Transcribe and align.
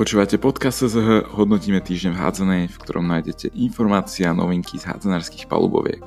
Počúvate 0.00 0.40
podcast 0.40 0.80
SZH, 0.80 1.28
hodnotíme 1.36 1.76
týždeň 1.84 2.16
v 2.16 2.20
hádzanej, 2.24 2.62
v 2.72 2.76
ktorom 2.80 3.04
nájdete 3.04 3.52
informácie 3.52 4.24
a 4.24 4.32
novinky 4.32 4.80
z 4.80 4.88
hádzanárskych 4.88 5.44
paluboviek. 5.44 6.00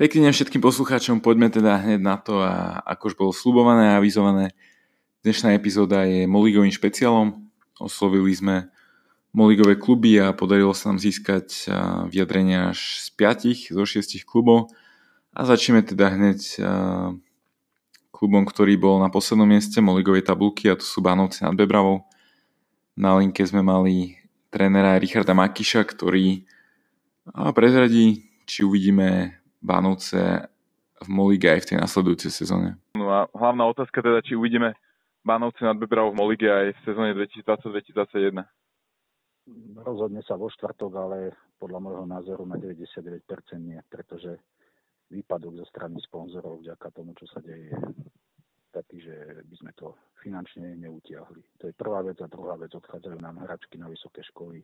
Pekný 0.00 0.24
deň 0.24 0.32
všetkým 0.32 0.64
poslucháčom, 0.64 1.20
poďme 1.20 1.52
teda 1.52 1.76
hneď 1.76 2.00
na 2.00 2.16
to 2.16 2.40
a 2.40 2.80
ako 2.88 3.02
už 3.12 3.14
bolo 3.20 3.32
slubované 3.36 3.92
a 3.92 4.00
avizované, 4.00 4.56
dnešná 5.20 5.52
epizóda 5.52 6.08
je 6.08 6.24
Moligovým 6.24 6.72
špeciálom. 6.72 7.36
Oslovili 7.76 8.32
sme 8.32 8.72
Moligové 9.36 9.76
kluby 9.76 10.16
a 10.16 10.32
podarilo 10.32 10.72
sa 10.72 10.88
nám 10.88 11.04
získať 11.04 11.68
vyjadrenia 12.08 12.72
až 12.72 13.04
z 13.04 13.12
5 13.12 13.76
zo 13.76 13.84
6 13.84 14.24
klubov 14.24 14.72
a 15.36 15.44
začneme 15.44 15.84
teda 15.84 16.16
hneď 16.16 16.64
klubom, 18.16 18.48
ktorý 18.48 18.80
bol 18.80 18.96
na 18.96 19.12
poslednom 19.12 19.44
mieste 19.44 19.84
Moligovej 19.84 20.24
tabulky 20.24 20.72
a 20.72 20.80
to 20.80 20.88
sú 20.88 21.04
Bánovci 21.04 21.44
nad 21.44 21.52
Bebravou. 21.52 22.08
Na 22.96 23.12
linke 23.20 23.44
sme 23.44 23.60
mali 23.60 24.16
trénera 24.48 24.96
Richarda 24.96 25.36
Makiša, 25.36 25.84
ktorý 25.84 26.48
prezradí, 27.52 28.24
či 28.48 28.64
uvidíme 28.64 29.36
Bánovce 29.60 30.48
v 30.96 31.08
Molige 31.12 31.52
aj 31.52 31.60
v 31.60 31.68
tej 31.68 31.76
nasledujúcej 31.76 32.32
sezóne. 32.32 32.80
No 32.96 33.12
a 33.12 33.28
hlavná 33.36 33.68
otázka 33.68 34.00
teda, 34.00 34.24
či 34.24 34.32
uvidíme 34.32 34.72
Bánovce 35.20 35.60
nad 35.60 35.76
Bebravou 35.76 36.16
v 36.16 36.24
Molige 36.24 36.48
aj 36.48 36.72
v 36.72 36.80
sezóne 36.88 37.12
2020-2021. 37.20 38.40
Rozhodne 39.76 40.24
sa 40.24 40.40
vo 40.40 40.48
štvrtok, 40.48 40.92
ale 40.96 41.36
podľa 41.60 41.78
môjho 41.84 42.06
názoru 42.08 42.48
na 42.48 42.56
99% 42.56 43.20
nie, 43.60 43.76
pretože 43.92 44.40
výpadok 45.10 45.62
zo 45.62 45.66
strany 45.70 45.98
sponzorov 46.02 46.62
vďaka 46.62 46.88
tomu, 46.90 47.14
čo 47.14 47.26
sa 47.30 47.38
deje, 47.42 47.72
taký, 48.74 49.00
že 49.00 49.16
by 49.46 49.54
sme 49.56 49.72
to 49.78 49.96
finančne 50.20 50.76
neutiahli. 50.76 51.42
To 51.62 51.70
je 51.70 51.74
prvá 51.78 52.02
vec 52.02 52.20
a 52.20 52.28
druhá 52.28 52.58
vec, 52.60 52.74
odchádzajú 52.74 53.16
nám 53.22 53.40
hračky 53.46 53.78
na 53.78 53.88
vysoké 53.88 54.20
školy. 54.34 54.60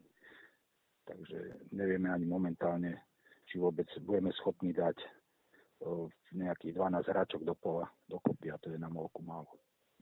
Takže 1.06 1.70
nevieme 1.74 2.10
ani 2.10 2.26
momentálne, 2.28 3.08
či 3.48 3.58
vôbec 3.58 3.88
budeme 4.04 4.30
schopní 4.36 4.70
dať 4.74 4.98
nejakých 6.32 6.78
12 6.78 7.10
hráčok 7.10 7.42
do 7.42 7.54
pola 7.58 7.90
dokopy 8.06 8.54
a 8.54 8.56
to 8.62 8.70
je 8.70 8.78
na 8.78 8.86
molku 8.86 9.18
málo. 9.26 9.50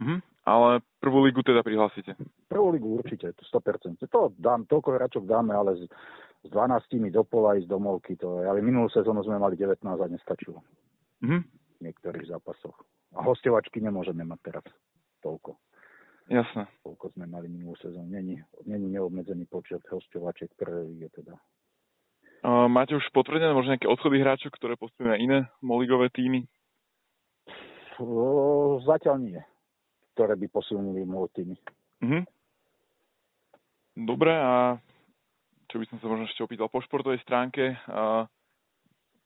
Mm-hmm. 0.00 0.20
Ale 0.48 0.80
prvú 1.00 1.24
ligu 1.24 1.44
teda 1.44 1.60
prihlásite? 1.60 2.16
Prvú 2.48 2.72
ligu 2.72 2.88
určite, 2.88 3.32
100%. 3.36 4.00
To 4.08 4.32
dám, 4.36 4.64
toľko 4.64 4.96
hráčok 4.96 5.24
dáme, 5.28 5.52
ale 5.52 5.88
s 6.40 6.48
12 6.48 7.12
do 7.12 7.22
pola 7.24 7.60
ísť 7.60 7.68
do 7.68 7.78
molky, 7.78 8.16
to 8.16 8.40
je, 8.40 8.48
ale 8.48 8.64
minulú 8.64 8.88
sezónu 8.88 9.20
sme 9.20 9.36
mali 9.36 9.60
19 9.60 9.84
a 9.84 10.06
nestačilo. 10.08 10.64
Mm-hmm. 11.20 11.42
V 11.76 11.78
niektorých 11.84 12.32
zápasoch. 12.32 12.76
A 13.12 13.20
hostovačky 13.20 13.82
nemôžeme 13.84 14.24
mať 14.24 14.40
teraz 14.40 14.64
toľko. 15.20 15.60
Jasné. 16.30 16.70
Toľko 16.86 17.12
sme 17.18 17.26
mali 17.26 17.50
minulú 17.50 17.74
sezónu. 17.82 18.06
Není, 18.06 18.38
není 18.64 18.86
neobmedzený 18.94 19.50
počet 19.50 19.82
hostovačiek 19.90 20.48
prvej 20.54 21.06
je 21.06 21.08
teda. 21.10 21.34
Uh, 22.40 22.70
máte 22.72 22.96
už 22.96 23.04
potvrdené 23.12 23.52
možno 23.52 23.76
nejaké 23.76 23.90
odchody 23.90 24.16
hráčov, 24.16 24.56
ktoré 24.56 24.72
posunú 24.78 25.12
iné 25.18 25.50
moligové 25.60 26.08
týmy? 26.08 26.48
Uh, 28.00 28.80
zatiaľ 28.88 29.20
nie, 29.20 29.40
ktoré 30.16 30.40
by 30.40 30.46
posunuli 30.48 31.04
môj 31.04 31.28
týmy. 31.36 31.60
Uh-huh. 32.00 32.24
Dobre, 33.92 34.32
a 34.32 34.80
čo 35.70 35.78
by 35.78 35.86
som 35.86 36.02
sa 36.02 36.06
možno 36.10 36.26
ešte 36.26 36.42
opýtal 36.42 36.66
po 36.66 36.82
športovej 36.82 37.22
stránke. 37.22 37.78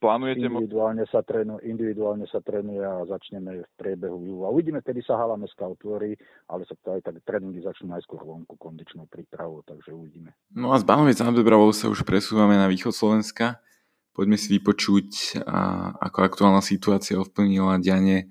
Plánujete... 0.05 0.45
Individuálne 0.45 1.09
sa, 1.09 1.25
trénu, 1.25 1.64
individuálne 1.64 2.28
sa 2.28 2.45
trénuje 2.45 2.84
a 2.84 3.09
začneme 3.09 3.64
v 3.64 3.70
priebehu 3.81 4.20
júla. 4.20 4.53
Uvidíme, 4.53 4.84
kedy 4.84 5.01
sa 5.01 5.17
hala 5.17 5.41
meska 5.41 5.64
otvorí, 5.64 6.12
ale 6.45 6.69
sa 6.69 6.77
to 6.77 6.92
aj 6.92 7.09
tak 7.09 7.25
tréningy 7.25 7.64
začnú 7.64 7.89
najskôr 7.89 8.20
vonku 8.20 8.61
kondičnou 8.61 9.08
prípravou, 9.08 9.64
takže 9.64 9.96
uvidíme. 9.96 10.36
No 10.52 10.77
a 10.77 10.79
z 10.79 10.85
Bánovec 10.85 11.17
nad 11.24 11.33
Bebravou 11.33 11.73
sa 11.73 11.89
už 11.89 12.05
presúvame 12.05 12.61
na 12.61 12.69
východ 12.69 12.92
Slovenska. 12.92 13.64
Poďme 14.13 14.36
si 14.36 14.52
vypočuť, 14.61 15.40
a 15.48 15.90
ako 16.05 16.19
aktuálna 16.20 16.61
situácia 16.61 17.17
ovplnila 17.17 17.80
dianie 17.80 18.29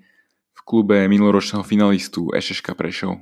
v 0.54 0.60
klube 0.62 1.02
minuloročného 1.10 1.66
finalistu 1.66 2.30
Ešeška 2.30 2.78
Prešov. 2.78 3.18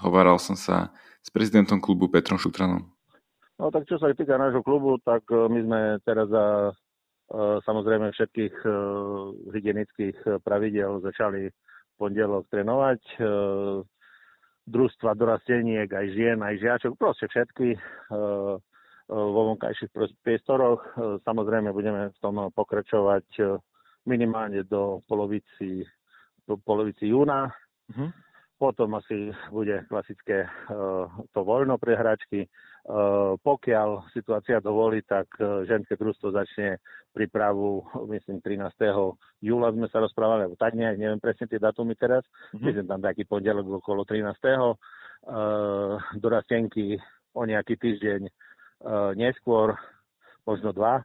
Zhováral 0.00 0.40
som 0.40 0.56
sa 0.56 0.90
s 1.20 1.28
prezidentom 1.28 1.84
klubu 1.84 2.08
Petrom 2.08 2.40
Šutranom. 2.40 2.88
No 3.58 3.74
tak 3.74 3.90
čo 3.90 3.98
sa 3.98 4.14
týka 4.14 4.38
nášho 4.38 4.62
klubu, 4.62 5.02
tak 5.02 5.26
e, 5.34 5.50
my 5.50 5.60
sme 5.66 5.80
teraz 6.06 6.30
za 6.30 6.46
e, 6.70 6.72
samozrejme 7.66 8.14
všetkých 8.14 8.54
e, 8.62 8.70
hygienických 9.50 10.16
pravidel 10.46 11.02
začali 11.02 11.50
pondelok 11.98 12.46
trénovať. 12.46 13.02
Družstva 14.68 15.18
dorasteniek, 15.18 15.90
aj 15.90 16.06
žien, 16.14 16.38
aj 16.38 16.62
žiačok, 16.62 16.94
proste 16.94 17.26
všetky 17.26 17.74
vo 19.10 19.40
vonkajších 19.50 19.90
priestoroch. 20.22 20.78
Samozrejme 21.26 21.74
budeme 21.74 22.14
v 22.14 22.18
tom 22.22 22.38
pokračovať 22.54 23.58
minimálne 24.06 24.62
do 24.62 25.02
polovici, 25.10 25.82
do 26.46 26.54
polovici 26.62 27.10
júna. 27.10 27.50
Uh-huh. 27.90 28.14
Potom 28.58 28.98
asi 28.98 29.30
bude 29.54 29.86
klasické 29.86 30.50
to 31.30 31.40
voľno 31.46 31.78
pre 31.78 31.94
hračky 31.94 32.50
Eh, 32.88 33.32
pokiaľ 33.44 34.08
situácia 34.16 34.64
dovolí, 34.64 35.04
tak 35.04 35.28
eh, 35.36 35.68
ženské 35.68 35.92
družstvo 36.00 36.32
začne 36.32 36.80
prípravu, 37.12 37.84
myslím, 38.08 38.40
13. 38.40 38.72
júla 39.44 39.68
sme 39.76 39.92
sa 39.92 40.00
rozprávali, 40.00 40.48
alebo 40.48 40.56
tak 40.56 40.72
nejak, 40.72 40.96
neviem 40.96 41.20
presne 41.20 41.44
tie 41.52 41.60
datumy 41.60 41.92
teraz, 42.00 42.24
mm-hmm. 42.24 42.64
myslím 42.64 42.86
tam 42.88 43.00
taký 43.04 43.28
pondelok 43.28 43.84
okolo 43.84 44.08
13. 44.08 44.32
Uh, 45.18 45.98
dorastenky 46.14 46.94
o 47.34 47.42
nejaký 47.42 47.74
týždeň 47.74 48.30
neskôr, 49.18 49.74
možno 50.46 50.70
dva. 50.70 51.02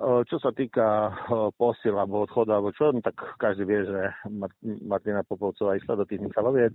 Čo 0.00 0.36
sa 0.40 0.50
týka 0.56 1.12
posil 1.60 1.92
alebo 1.94 2.24
odchodu 2.24 2.56
alebo 2.56 2.72
čo, 2.72 2.90
no 2.90 3.04
tak 3.04 3.18
každý 3.36 3.68
vie, 3.68 3.84
že 3.84 4.00
Martina 4.82 5.20
Popovcová 5.20 5.76
išla 5.76 6.00
do 6.00 6.08
tých 6.08 6.24
Michaloviec. 6.24 6.72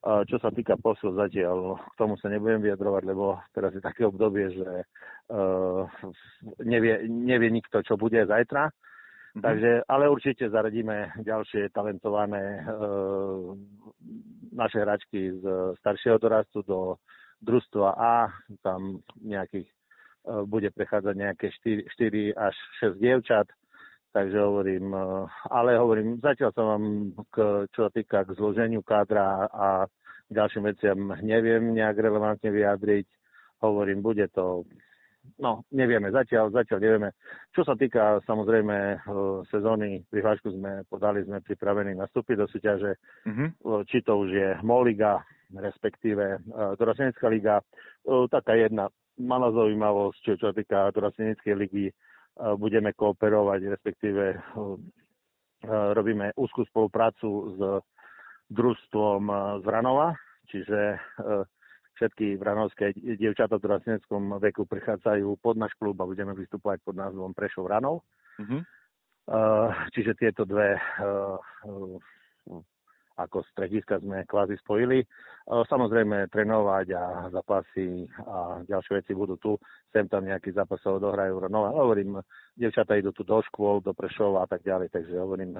Čo 0.00 0.36
sa 0.40 0.48
týka 0.48 0.80
posil 0.80 1.12
zatiaľ, 1.12 1.76
k 1.76 1.94
tomu 2.00 2.16
sa 2.20 2.32
nebudem 2.32 2.64
vyjadrovať, 2.64 3.02
lebo 3.04 3.36
teraz 3.52 3.72
je 3.76 3.84
také 3.84 4.08
obdobie, 4.08 4.48
že 4.48 4.88
nevie, 6.64 7.04
nevie 7.04 7.48
nikto, 7.52 7.84
čo 7.84 8.00
bude 8.00 8.16
zajtra. 8.24 8.68
Mm-hmm. 8.68 9.44
Takže, 9.46 9.70
ale 9.86 10.10
určite 10.10 10.50
zaradíme 10.50 11.22
ďalšie 11.22 11.70
talentované 11.70 12.66
uh, 12.66 13.54
naše 14.50 14.82
hračky 14.82 15.38
z 15.38 15.44
staršieho 15.78 16.18
dorastu 16.18 16.66
do 16.66 16.98
družstva 17.38 17.88
A. 17.94 18.26
Tam 18.58 18.98
nejakých 19.22 19.70
bude 20.26 20.68
prechádzať 20.70 21.14
nejaké 21.16 21.46
4, 21.64 21.88
4 21.96 22.36
až 22.36 22.54
6 22.84 23.00
dievčat 23.00 23.48
Takže 24.10 24.38
hovorím, 24.38 24.94
e, 24.94 24.98
ale 25.50 25.78
hovorím, 25.78 26.18
zatiaľ 26.18 26.50
sa 26.50 26.62
vám, 26.66 27.14
k, 27.30 27.36
čo 27.70 27.86
sa 27.86 27.90
týka 27.94 28.26
k 28.26 28.34
zloženiu 28.34 28.82
kádra 28.82 29.46
a 29.46 29.86
ďalším 30.30 30.66
veciam 30.66 31.14
neviem 31.22 31.70
nejak 31.74 31.98
relevantne 31.98 32.50
vyjadriť. 32.50 33.06
Hovorím, 33.62 34.02
bude 34.02 34.26
to, 34.34 34.66
no 35.38 35.62
nevieme, 35.70 36.10
zatiaľ, 36.10 36.50
zatiaľ 36.50 36.78
nevieme. 36.82 37.08
Čo 37.54 37.62
sa 37.62 37.78
týka 37.78 38.18
samozrejme 38.26 38.74
e, 38.74 38.96
sezóny, 39.46 40.02
prihlášku 40.10 40.58
sme 40.58 40.82
podali, 40.90 41.22
sme 41.22 41.38
pripravení 41.46 41.94
nastúpiť 41.94 42.34
do 42.34 42.46
súťaže, 42.50 42.98
mm-hmm. 43.30 43.48
či 43.86 44.02
to 44.02 44.26
už 44.26 44.30
je 44.34 44.48
Moliga, 44.66 45.22
respektíve 45.54 46.46
Dorastenecká 46.78 47.26
liga. 47.30 47.62
Taká 48.06 48.54
jedna 48.54 48.90
malá 49.18 49.50
zaujímavosť, 49.50 50.18
čo, 50.22 50.32
čo 50.38 50.44
sa 50.50 50.54
týka 50.54 50.94
Dorasteneckej 50.94 51.54
ligy, 51.56 51.86
budeme 52.60 52.94
kooperovať, 52.94 53.60
respektíve 53.72 54.38
robíme 55.68 56.32
úzkú 56.38 56.64
spoluprácu 56.70 57.28
s 57.52 57.58
družstvom 58.48 59.20
z 59.60 59.64
Vranova, 59.66 60.16
čiže 60.48 60.96
všetky 62.00 62.40
vranovské 62.40 62.96
dievčatá 62.96 63.60
v 63.60 63.66
draceneckom 63.68 64.40
veku 64.40 64.64
prichádzajú 64.64 65.36
pod 65.44 65.60
náš 65.60 65.76
klub 65.76 66.00
a 66.00 66.08
budeme 66.08 66.32
vystupovať 66.32 66.80
pod 66.80 66.96
názvom 66.96 67.36
Prešov 67.36 67.68
Ranov. 67.68 68.08
Mm-hmm. 68.40 68.62
Čiže 69.92 70.12
tieto 70.16 70.48
dve 70.48 70.80
ako 73.20 73.44
strediska 73.52 74.00
sme 74.00 74.24
kvázi 74.24 74.56
spojili. 74.64 75.04
Samozrejme 75.44 76.32
trénovať 76.32 76.86
a 76.96 77.04
zápasy 77.28 78.08
a 78.24 78.64
ďalšie 78.64 78.92
veci 79.04 79.12
budú 79.12 79.36
tu. 79.36 79.60
Sem 79.92 80.08
tam 80.08 80.24
nejaký 80.24 80.56
zápasov 80.56 81.02
odohrajú. 81.02 81.44
No 81.52 81.68
hovorím, 81.68 82.22
devčatá 82.56 82.96
idú 82.96 83.12
tu 83.12 83.26
do 83.26 83.42
škôl, 83.44 83.84
do 83.84 83.92
Prešova 83.92 84.44
a 84.44 84.48
tak 84.48 84.64
ďalej, 84.64 84.88
takže 84.94 85.20
hovorím, 85.20 85.58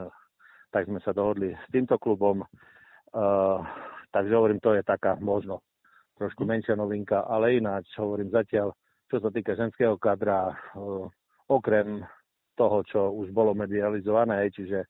tak 0.73 0.89
sme 0.89 1.03
sa 1.05 1.13
dohodli 1.13 1.53
s 1.53 1.67
týmto 1.69 2.01
klubom. 2.01 2.47
Uh, 3.11 3.59
takže 4.15 4.33
hovorím, 4.33 4.63
to 4.63 4.79
je 4.79 4.87
taká 4.87 5.19
možno 5.19 5.61
trošku 6.21 6.45
menšia 6.45 6.77
novinka, 6.77 7.25
ale 7.27 7.59
ináč 7.59 7.91
hovorím 7.97 8.31
zatiaľ, 8.31 8.77
čo 9.11 9.19
sa 9.19 9.33
týka 9.33 9.57
ženského 9.57 9.97
kadra, 9.97 10.55
okrem 11.51 12.05
toho, 12.55 12.85
čo 12.85 13.01
už 13.17 13.33
bolo 13.33 13.57
medializované, 13.57 14.53
čiže 14.53 14.85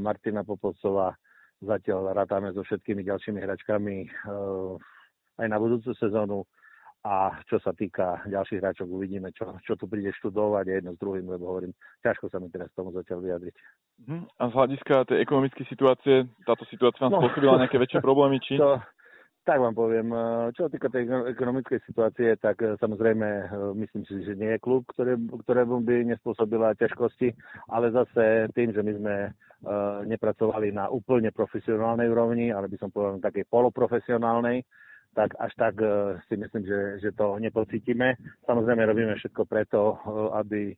Martina 0.00 0.40
Popovcová 0.40 1.12
zatiaľ 1.60 2.16
rátame 2.16 2.52
so 2.56 2.64
všetkými 2.64 3.04
ďalšími 3.04 3.38
hračkami 3.40 3.96
aj 5.40 5.46
na 5.48 5.58
budúcu 5.60 5.92
sezónu 5.96 6.44
a 7.00 7.32
čo 7.48 7.56
sa 7.64 7.72
týka 7.72 8.20
ďalších 8.28 8.60
hráčov, 8.60 8.92
uvidíme, 8.92 9.32
čo, 9.32 9.56
čo 9.64 9.72
tu 9.72 9.88
príde 9.88 10.12
študovať 10.20 10.64
a 10.68 10.72
jedno 10.76 10.92
s 10.92 11.00
druhým, 11.00 11.32
lebo 11.32 11.48
hovorím, 11.48 11.72
ťažko 12.04 12.28
sa 12.28 12.36
mi 12.36 12.52
teraz 12.52 12.68
tomu 12.76 12.92
zatiaľ 12.92 13.24
vyjadriť. 13.24 13.56
Uh-huh. 14.04 14.22
A 14.36 14.42
z 14.48 14.52
hľadiska 14.52 14.94
tej 15.08 15.18
ekonomickej 15.24 15.64
situácie, 15.72 16.28
táto 16.44 16.68
situácia 16.68 17.08
vám 17.08 17.16
no, 17.16 17.20
spôsobila 17.24 17.56
nejaké 17.56 17.80
väčšie 17.80 18.04
problémy, 18.04 18.36
či? 18.44 18.60
To, 18.60 18.84
tak 19.44 19.58
vám 19.58 19.74
poviem, 19.74 20.12
čo 20.52 20.66
sa 20.66 20.70
týka 20.70 20.92
tej 20.92 21.08
ekonomickej 21.08 21.80
situácie, 21.88 22.36
tak 22.36 22.60
e, 22.60 22.76
samozrejme 22.76 23.28
e, 23.28 23.44
myslím 23.84 24.02
si, 24.06 24.22
že 24.22 24.36
nie 24.36 24.56
je 24.56 24.62
klub, 24.62 24.84
ktoré, 24.92 25.16
ktorému 25.16 25.80
by 25.82 26.06
nespôsobila 26.12 26.76
ťažkosti, 26.76 27.32
ale 27.72 27.94
zase 27.94 28.52
tým, 28.52 28.70
že 28.70 28.82
my 28.84 28.92
sme 28.96 29.16
nepracovali 30.08 30.72
na 30.72 30.88
úplne 30.88 31.28
profesionálnej 31.36 32.08
úrovni, 32.08 32.48
ale 32.48 32.64
by 32.64 32.80
som 32.80 32.88
povedal 32.88 33.20
na 33.20 33.28
takej 33.28 33.44
poloprofesionálnej, 33.44 34.64
tak 35.12 35.36
až 35.36 35.52
tak 35.60 35.76
si 36.32 36.40
myslím, 36.40 36.64
že, 36.64 36.80
že 37.04 37.10
to 37.12 37.36
nepocítime. 37.36 38.16
Samozrejme 38.48 38.88
robíme 38.88 39.20
všetko 39.20 39.44
preto, 39.44 40.00
aby 40.32 40.72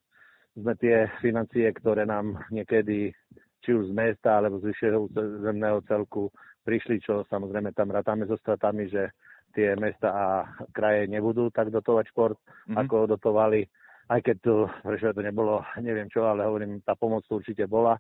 sme 0.59 0.75
tie 0.83 1.07
financie, 1.23 1.71
ktoré 1.71 2.03
nám 2.11 2.43
niekedy 2.51 3.15
či 3.63 3.71
už 3.71 3.89
z 3.89 3.93
mesta 3.95 4.43
alebo 4.43 4.59
z 4.59 4.75
vyššieho 4.75 5.01
zemného 5.47 5.79
celku 5.87 6.29
prišli, 6.63 7.03
čo 7.03 7.27
samozrejme 7.27 7.75
tam 7.75 7.91
rátame 7.91 8.27
so 8.27 8.39
stratami, 8.39 8.89
že 8.89 9.13
tie 9.53 9.77
mesta 9.77 10.09
a 10.09 10.27
kraje 10.73 11.11
nebudú 11.11 11.53
tak 11.53 11.69
dotovať 11.69 12.09
šport, 12.09 12.39
mm-hmm. 12.41 12.79
ako 12.81 12.97
dotovali. 13.19 13.67
Aj 14.09 14.19
keď 14.19 14.37
tu, 14.41 14.55
prečo 14.83 15.13
to 15.13 15.23
nebolo, 15.23 15.63
neviem 15.79 16.09
čo, 16.09 16.25
ale 16.25 16.49
hovorím, 16.49 16.81
tá 16.83 16.97
pomoc 16.97 17.25
tu 17.29 17.39
určite 17.39 17.69
bola 17.69 17.97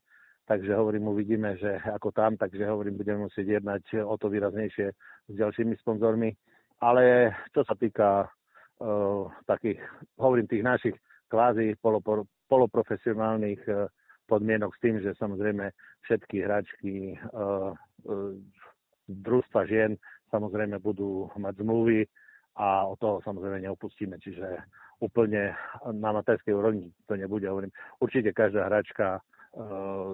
takže 0.46 0.74
hovorím, 0.74 1.08
uvidíme, 1.08 1.56
že 1.56 1.78
ako 1.80 2.10
tam, 2.12 2.36
takže 2.36 2.66
hovorím, 2.66 2.98
budeme 2.98 3.30
musieť 3.30 3.62
jednať 3.62 4.04
o 4.04 4.14
to 4.18 4.26
výraznejšie 4.28 4.86
s 5.28 5.32
ďalšími 5.32 5.74
sponzormi. 5.78 6.34
Ale 6.82 7.30
čo 7.54 7.62
sa 7.62 7.78
týka 7.78 8.26
uh, 8.26 9.30
takých, 9.46 9.78
hovorím, 10.18 10.50
tých 10.50 10.66
našich 10.66 10.96
kvázi 11.30 11.78
polopro, 11.78 12.26
poloprofesionálnych 12.50 13.62
uh, 13.70 13.86
podmienok 14.28 14.74
s 14.74 14.82
tým, 14.82 14.96
že 15.00 15.16
samozrejme 15.18 15.70
všetky 16.06 16.36
hračky 16.42 16.94
uh, 17.32 17.72
uh, 18.06 18.32
družstva 19.08 19.66
žien 19.66 19.98
samozrejme 20.32 20.80
budú 20.80 21.28
mať 21.36 21.60
zmluvy 21.60 22.08
a 22.56 22.88
o 22.88 22.96
toho 22.96 23.20
samozrejme 23.20 23.60
neopustíme. 23.68 24.16
Čiže 24.16 24.64
úplne 25.04 25.52
na 25.92 26.08
amatérskej 26.16 26.56
úrovni 26.56 26.88
to 27.04 27.20
nebude. 27.20 27.44
Hovorím, 27.44 27.72
určite 28.00 28.32
každá 28.32 28.72
hračka 28.72 29.20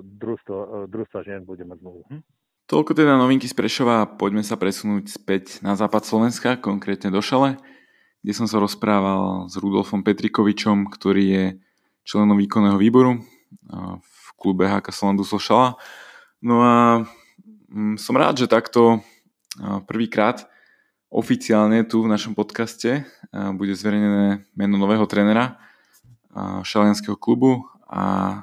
družstvo, 0.03 0.91
družstva 0.91 1.23
žien 1.23 1.47
bude 1.47 1.63
mať 1.63 1.79
zmluvu. 1.79 2.03
Hm? 2.11 2.23
Toľko 2.69 2.93
teda 2.93 3.17
novinky 3.17 3.49
z 3.49 3.57
Prešova 3.57 4.05
poďme 4.19 4.45
sa 4.45 4.61
presunúť 4.61 5.09
späť 5.09 5.65
na 5.65 5.73
západ 5.73 6.05
Slovenska, 6.05 6.61
konkrétne 6.61 7.09
do 7.09 7.23
Šale, 7.25 7.57
kde 8.21 8.33
som 8.35 8.45
sa 8.45 8.61
rozprával 8.61 9.49
s 9.49 9.57
Rudolfom 9.57 10.05
Petrikovičom, 10.05 10.91
ktorý 10.93 11.25
je 11.25 11.45
členom 12.05 12.37
výkonného 12.37 12.77
výboru 12.77 13.25
v 14.01 14.29
klube 14.37 14.69
HK 14.69 14.93
Solanduslo 14.93 15.39
Šala. 15.41 15.81
No 16.41 16.63
a 16.63 16.75
mm, 17.69 17.97
som 17.99 18.15
rád, 18.15 18.41
že 18.41 18.51
takto 18.51 19.03
prvýkrát 19.91 20.47
oficiálne 21.09 21.83
tu 21.89 22.05
v 22.05 22.13
našom 22.13 22.37
podcaste 22.37 23.09
bude 23.33 23.73
zverejnené 23.75 24.45
meno 24.55 24.77
nového 24.77 25.09
trénera 25.09 25.59
šalianského 26.63 27.17
klubu 27.17 27.65
a 27.89 28.03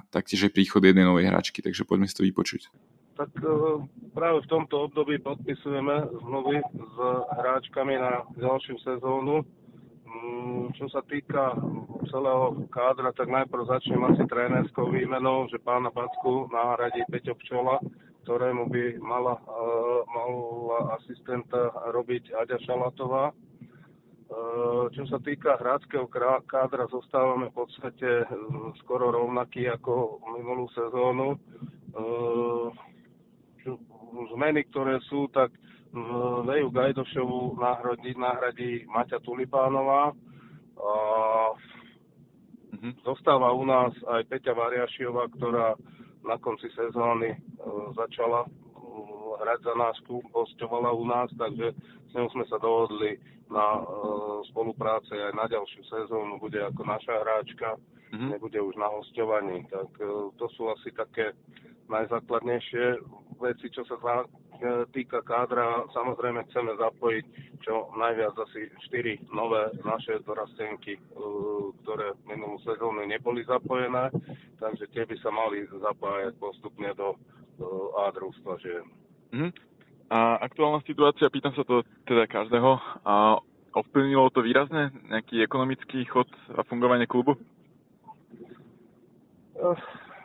taktiež 0.10 0.50
aj 0.50 0.56
príchod 0.58 0.82
jednej 0.82 1.06
novej 1.06 1.30
hračky, 1.30 1.62
takže 1.62 1.86
poďme 1.86 2.10
si 2.10 2.18
to 2.18 2.26
vypočuť. 2.26 2.74
Tak 3.16 3.32
e, 3.40 3.48
práve 4.12 4.44
v 4.44 4.50
tomto 4.52 4.92
období 4.92 5.22
podpisujeme 5.24 6.10
zmluvy 6.20 6.60
s 6.66 6.96
hráčkami 7.40 7.96
na 7.96 8.28
ďalšiu 8.36 8.76
sezónu. 8.82 9.46
Mm, 10.16 10.72
čo 10.80 10.88
sa 10.88 11.04
týka 11.04 11.60
celého 12.08 12.56
kádra, 12.72 13.12
tak 13.12 13.28
najprv 13.28 13.68
začnem 13.68 14.00
asi 14.08 14.24
trénerskou 14.24 14.88
výmenou, 14.88 15.52
že 15.52 15.60
pána 15.60 15.92
Packu 15.92 16.48
nahradí 16.56 17.04
Peťo 17.12 17.36
Pčola, 17.36 17.84
ktorému 18.24 18.72
by 18.72 18.84
mala, 19.04 19.36
e, 19.36 19.44
mala 20.08 20.80
asistenta 20.96 21.76
robiť 21.92 22.32
Aďa 22.32 22.58
Šalatová 22.64 23.36
Eh, 24.26 24.86
čo 24.98 25.06
sa 25.06 25.22
týka 25.22 25.54
hráckého 25.62 26.10
kádra, 26.50 26.90
zostávame 26.90 27.54
v 27.54 27.62
podstate 27.62 28.26
eh, 28.26 28.30
skoro 28.82 29.14
rovnaký 29.14 29.70
ako 29.70 30.18
minulú 30.34 30.66
sezónu. 30.74 31.38
Eh, 31.94 32.68
zmeny, 34.34 34.66
ktoré 34.74 34.98
sú, 35.06 35.30
tak 35.30 35.54
Veju 36.46 36.68
Gajdošovu 36.76 37.56
nahradí, 37.56 38.12
nahradí 38.20 38.72
Maťa 38.92 39.24
Tulipánová. 39.24 40.12
A 40.76 40.92
mhm. 42.76 43.00
zostáva 43.08 43.56
u 43.56 43.64
nás 43.64 43.96
aj 44.20 44.28
Peťa 44.28 44.52
Variašiová, 44.52 45.32
ktorá 45.40 45.80
na 46.26 46.36
konci 46.42 46.68
sezóny 46.76 47.38
začala 47.96 48.44
hrať 49.36 49.60
za 49.64 49.74
nás 49.76 49.96
klub, 50.08 50.24
hostovala 50.32 50.92
u 50.96 51.06
nás, 51.06 51.30
takže 51.38 51.76
s 52.10 52.12
ňou 52.16 52.28
sme 52.32 52.46
sa 52.48 52.58
dohodli 52.58 53.20
na 53.52 53.78
e, 53.78 53.82
spolupráce 54.50 55.14
aj 55.14 55.34
na 55.36 55.46
ďalšiu 55.46 55.84
sezónu, 55.86 56.42
bude 56.42 56.58
ako 56.58 56.82
naša 56.82 57.14
hráčka, 57.22 57.70
mm-hmm. 57.78 58.30
nebude 58.32 58.60
už 58.62 58.76
na 58.80 58.90
hostovaní. 58.90 59.68
Tak 59.70 59.90
e, 60.02 60.06
to 60.40 60.46
sú 60.58 60.72
asi 60.72 60.90
také 60.96 61.36
najzákladnejšie 61.92 62.86
veci, 63.38 63.68
čo 63.70 63.86
sa 63.86 63.96
e, 64.02 64.26
týka 64.92 65.22
kádra. 65.22 65.88
Samozrejme 65.92 66.46
chceme 66.50 66.78
zapojiť 66.78 67.26
čo 67.66 67.90
najviac 67.98 68.36
asi 68.38 68.70
4 68.92 69.34
nové 69.34 69.74
naše 69.82 70.22
dorastenky, 70.22 70.96
e, 70.96 71.02
ktoré 71.82 72.14
minulú 72.30 72.62
sezónu 72.62 73.04
neboli 73.10 73.42
zapojené, 73.48 74.14
takže 74.62 74.86
tie 74.94 75.04
by 75.10 75.16
sa 75.20 75.34
mali 75.34 75.66
zapájať 75.70 76.38
postupne 76.38 76.94
do, 76.94 77.18
do 77.58 77.96
A 77.98 78.14
družstva 78.14 78.54
žien. 78.62 78.86
Mm-hmm. 79.34 79.52
A 80.14 80.38
aktuálna 80.46 80.86
situácia, 80.86 81.34
pýtam 81.34 81.58
sa 81.58 81.66
to 81.66 81.82
teda 82.06 82.30
každého, 82.30 82.78
a 83.02 83.42
ovplyvnilo 83.74 84.30
to 84.30 84.46
výrazne 84.46 84.94
nejaký 85.10 85.42
ekonomický 85.42 86.06
chod 86.06 86.30
a 86.54 86.62
fungovanie 86.62 87.10
klubu? 87.10 87.34
Uh, 89.58 89.74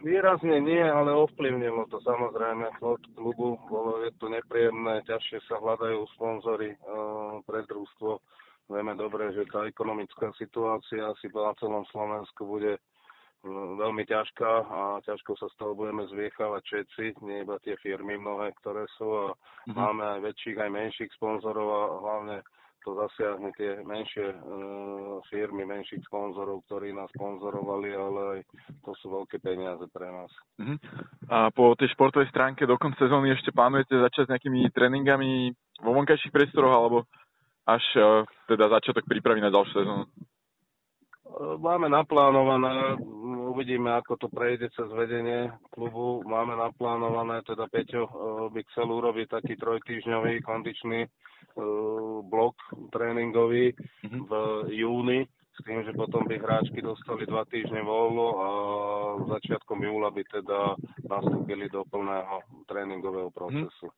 výrazne 0.02 0.61
nie, 0.61 0.82
ale 0.82 1.12
ovplyvnilo 1.12 1.89
to 1.93 2.01
samozrejme 2.05 2.69
chod 2.81 3.01
klubu. 3.17 3.56
Bolo 3.69 4.05
je 4.05 4.10
to 4.20 4.29
nepríjemné, 4.29 5.05
ťažšie 5.06 5.39
sa 5.46 5.60
hľadajú 5.60 6.05
sponzory 6.17 6.74
uh, 6.74 7.41
pre 7.44 7.65
družstvo. 7.69 8.20
Vieme 8.70 8.94
dobre, 8.94 9.34
že 9.34 9.51
tá 9.51 9.67
ekonomická 9.67 10.31
situácia 10.39 11.03
asi 11.03 11.27
na 11.34 11.53
celom 11.58 11.82
Slovensku 11.91 12.46
bude 12.46 12.79
veľmi 13.81 14.05
ťažká 14.05 14.53
a 14.69 14.81
ťažko 15.01 15.32
sa 15.41 15.48
z 15.48 15.55
toho 15.56 15.72
budeme 15.72 16.05
zviechávať 16.13 16.60
všetci, 16.60 17.05
nie 17.24 17.41
iba 17.41 17.56
tie 17.65 17.72
firmy 17.81 18.20
mnohé, 18.20 18.53
ktoré 18.60 18.84
sú 19.01 19.08
a 19.08 19.27
mm-hmm. 19.32 19.74
máme 19.74 20.05
aj 20.05 20.20
väčších, 20.29 20.58
aj 20.60 20.70
menších 20.70 21.13
sponzorov 21.17 21.69
a 21.72 21.82
hlavne 22.05 22.36
to 22.81 22.96
zasiahne 22.96 23.51
tie 23.55 23.81
menšie 23.84 24.27
e, 24.32 24.37
firmy, 25.29 25.69
menších 25.69 26.01
sponzorov, 26.08 26.65
ktorí 26.69 26.96
nás 26.96 27.08
sponzorovali, 27.13 27.93
ale 27.93 28.20
aj 28.37 28.41
to 28.84 28.93
sú 29.01 29.13
veľké 29.13 29.39
peniaze 29.41 29.84
pre 29.93 30.08
nás. 30.08 30.31
Mm-hmm. 30.60 30.79
A 31.29 31.53
po 31.53 31.77
tej 31.77 31.93
športovej 31.93 32.32
stránke 32.32 32.65
do 32.65 32.81
konca 32.81 32.96
sezóny 33.01 33.37
ešte 33.37 33.53
plánujete 33.53 33.94
začať 33.96 34.25
s 34.27 34.32
nejakými 34.32 34.72
tréningami 34.72 35.53
vo 35.84 35.91
vonkajších 35.96 36.32
priestoroch 36.32 36.75
alebo 36.75 36.99
až 37.69 37.84
e, 37.94 38.01
teda 38.51 38.72
začiatok 38.72 39.05
prípravy 39.06 39.44
na 39.44 39.53
ďalšiu 39.53 39.75
sezónu? 39.84 40.05
Máme 41.39 41.87
naplánované, 41.87 42.99
uvidíme, 43.55 43.94
ako 43.94 44.19
to 44.19 44.29
prejde 44.29 44.67
cez 44.75 44.91
vedenie 44.91 45.51
klubu. 45.70 46.27
Máme 46.27 46.58
naplánované, 46.58 47.46
teda 47.46 47.70
Peťo 47.70 48.03
by 48.51 48.60
chcel 48.72 48.91
urobiť 48.91 49.39
taký 49.39 49.55
trojtýždňový 49.55 50.43
kondičný 50.43 51.01
eh, 51.06 51.10
blok 52.27 52.58
tréningový 52.91 53.72
mm-hmm. 53.72 54.20
v 54.27 54.32
júni, 54.75 55.20
s 55.55 55.58
tým, 55.63 55.84
že 55.84 55.93
potom 55.93 56.25
by 56.25 56.41
hráčky 56.41 56.81
dostali 56.81 57.29
dva 57.29 57.44
týždne 57.44 57.84
voľno 57.84 58.27
a 58.41 58.49
začiatkom 59.39 59.84
júla 59.84 60.08
by 60.08 60.22
teda 60.25 60.75
nastúpili 61.05 61.69
do 61.69 61.84
plného 61.84 62.65
tréningového 62.65 63.29
mhm. 63.31 63.37
procesu. 63.37 63.89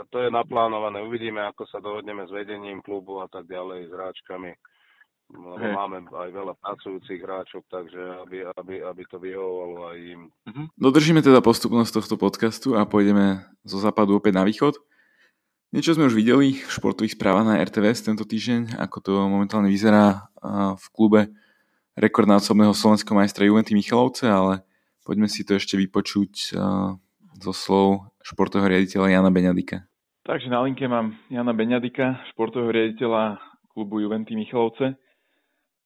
A 0.00 0.08
to 0.08 0.24
je 0.24 0.32
naplánované. 0.32 1.04
Uvidíme, 1.04 1.44
ako 1.44 1.68
sa 1.68 1.76
dohodneme 1.76 2.24
s 2.24 2.32
vedením 2.32 2.80
klubu 2.80 3.20
a 3.20 3.28
tak 3.28 3.44
ďalej, 3.44 3.88
s 3.88 3.92
hráčkami 3.92 4.50
lebo 5.32 5.56
hey. 5.56 5.72
máme 5.72 6.04
aj 6.04 6.30
veľa 6.30 6.54
pracujúcich 6.60 7.20
hráčov, 7.24 7.64
takže 7.72 8.00
aby, 8.28 8.44
aby, 8.44 8.74
aby 8.84 9.02
to 9.08 9.16
vyhovovalo 9.16 9.90
aj 9.90 9.98
im. 9.98 10.20
Uh-huh. 10.28 10.66
Dodržíme 10.76 11.24
teda 11.24 11.40
postupnosť 11.40 12.04
tohto 12.04 12.14
podcastu 12.20 12.68
a 12.76 12.84
pôjdeme 12.84 13.40
zo 13.64 13.80
západu 13.80 14.20
opäť 14.20 14.36
na 14.36 14.44
východ. 14.44 14.76
Niečo 15.72 15.96
sme 15.96 16.04
už 16.04 16.14
videli 16.14 16.60
v 16.60 16.68
športových 16.68 17.16
správach 17.16 17.48
na 17.48 17.56
RTVS 17.64 18.04
tento 18.04 18.28
týždeň, 18.28 18.76
ako 18.76 18.96
to 19.00 19.12
momentálne 19.24 19.72
vyzerá 19.72 20.28
v 20.76 20.86
klube 20.92 21.32
rekordnásobného 21.96 22.76
slovenského 22.76 23.16
majstra 23.16 23.48
Juventy 23.48 23.72
Michalovce, 23.72 24.28
ale 24.28 24.68
poďme 25.00 25.32
si 25.32 25.48
to 25.48 25.56
ešte 25.56 25.80
vypočuť 25.80 26.60
zo 27.40 27.52
slov 27.56 28.12
športového 28.20 28.68
riaditeľa 28.68 29.16
Jana 29.16 29.32
Beňadika. 29.32 29.88
Takže 30.28 30.52
na 30.52 30.60
linke 30.60 30.84
mám 30.84 31.16
Jana 31.32 31.56
Beňadika, 31.56 32.20
športového 32.36 32.70
riaditeľa 32.70 33.40
klubu 33.72 34.04
Juventy 34.04 34.36
Michalovce. 34.36 35.00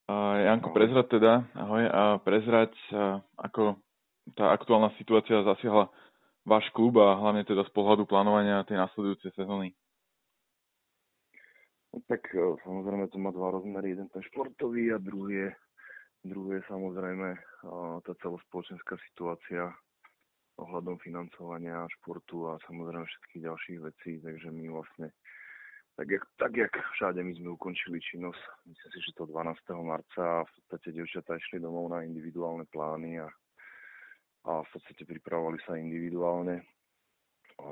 Janko, 0.07 0.71
prezrať 0.71 1.19
teda, 1.19 1.33
ahoj, 1.59 1.83
a 1.91 2.03
prezrať, 2.23 2.71
ako 3.43 3.75
tá 4.39 4.55
aktuálna 4.55 4.95
situácia 4.99 5.43
zasiahla 5.43 5.91
váš 6.47 6.67
klub 6.71 6.95
a 7.03 7.19
hlavne 7.19 7.43
teda 7.43 7.67
z 7.67 7.73
pohľadu 7.75 8.07
plánovania 8.07 8.63
tej 8.63 8.79
nasledujúcej 8.79 9.35
sezóny. 9.35 9.75
No, 11.91 11.99
tak 12.07 12.23
e, 12.31 12.39
samozrejme 12.63 13.11
to 13.11 13.19
má 13.19 13.35
dva 13.35 13.51
rozmery, 13.51 13.99
jeden 13.99 14.07
ten 14.15 14.23
športový 14.31 14.95
a 14.95 15.03
druhý 15.03 15.49
je, 15.49 15.51
druhý 16.23 16.63
je 16.63 16.69
samozrejme 16.71 17.29
e, 17.35 17.41
tá 18.07 18.13
celospoločenská 18.23 18.95
situácia 19.11 19.75
ohľadom 20.57 21.03
financovania 21.03 21.85
športu 22.01 22.49
a 22.49 22.63
samozrejme 22.71 23.05
všetkých 23.05 23.43
ďalších 23.43 23.79
vecí, 23.83 24.13
takže 24.23 24.49
my 24.55 24.65
vlastne 24.73 25.13
tak 25.97 26.11
jak, 26.11 26.25
tak 26.37 26.57
jak 26.57 26.73
všade 26.93 27.25
my 27.25 27.33
sme 27.35 27.49
ukončili 27.57 27.97
činnosť, 28.01 28.43
myslím 28.69 28.91
si, 28.93 29.01
že 29.01 29.17
to 29.17 29.25
12. 29.25 29.57
marca 29.81 30.23
a 30.23 30.45
v 30.45 30.51
podstate 30.53 30.93
devčatá 30.93 31.41
išli 31.41 31.57
domov 31.57 31.89
na 31.89 32.05
individuálne 32.05 32.69
plány 32.69 33.25
a, 33.25 33.29
a 34.45 34.53
v 34.61 34.69
podstate 34.69 35.09
pripravovali 35.09 35.57
sa 35.65 35.81
individuálne. 35.81 36.61
A 37.57 37.69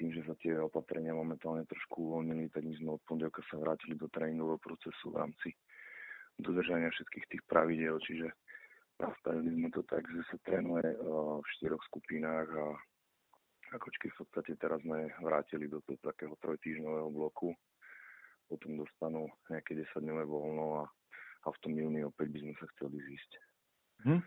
tým, 0.00 0.16
že 0.16 0.24
sa 0.24 0.32
tie 0.40 0.56
opatrenia 0.56 1.12
momentálne 1.12 1.68
trošku 1.68 2.08
uvoľnili, 2.08 2.48
tak 2.48 2.64
my 2.64 2.72
sme 2.80 2.96
od 2.96 3.04
pondelka 3.04 3.44
sa 3.52 3.60
vrátili 3.60 3.92
do 3.92 4.08
tréningového 4.08 4.56
procesu 4.56 5.12
v 5.12 5.20
rámci 5.20 5.52
dodržania 6.40 6.88
všetkých 6.88 7.28
tých 7.28 7.42
pravidel, 7.44 8.00
čiže 8.00 8.32
nastavili 8.96 9.52
sme 9.52 9.68
to 9.76 9.84
tak, 9.84 10.08
že 10.08 10.24
sa 10.32 10.36
trénuje 10.48 10.88
v 11.44 11.46
štyroch 11.60 11.84
skupinách 11.92 12.48
a 12.48 12.66
a 13.72 13.76
kočky 13.82 14.12
v 14.12 14.16
podstate 14.22 14.54
teraz 14.60 14.78
sme 14.86 15.10
vrátili 15.18 15.66
do 15.66 15.82
toho 15.82 15.98
takého 15.98 16.38
trojtýždňového 16.38 17.10
bloku. 17.10 17.50
Potom 18.46 18.78
dostanú 18.78 19.26
nejaké 19.50 19.74
10-dňové 19.74 20.22
voľno 20.22 20.66
a, 20.80 20.84
a 21.42 21.48
v 21.50 21.58
tom 21.62 21.72
júni 21.74 22.06
opäť 22.06 22.30
by 22.30 22.38
sme 22.46 22.54
sa 22.62 22.66
chceli 22.76 22.96
zísť. 23.02 23.30
Hm. 24.06 24.22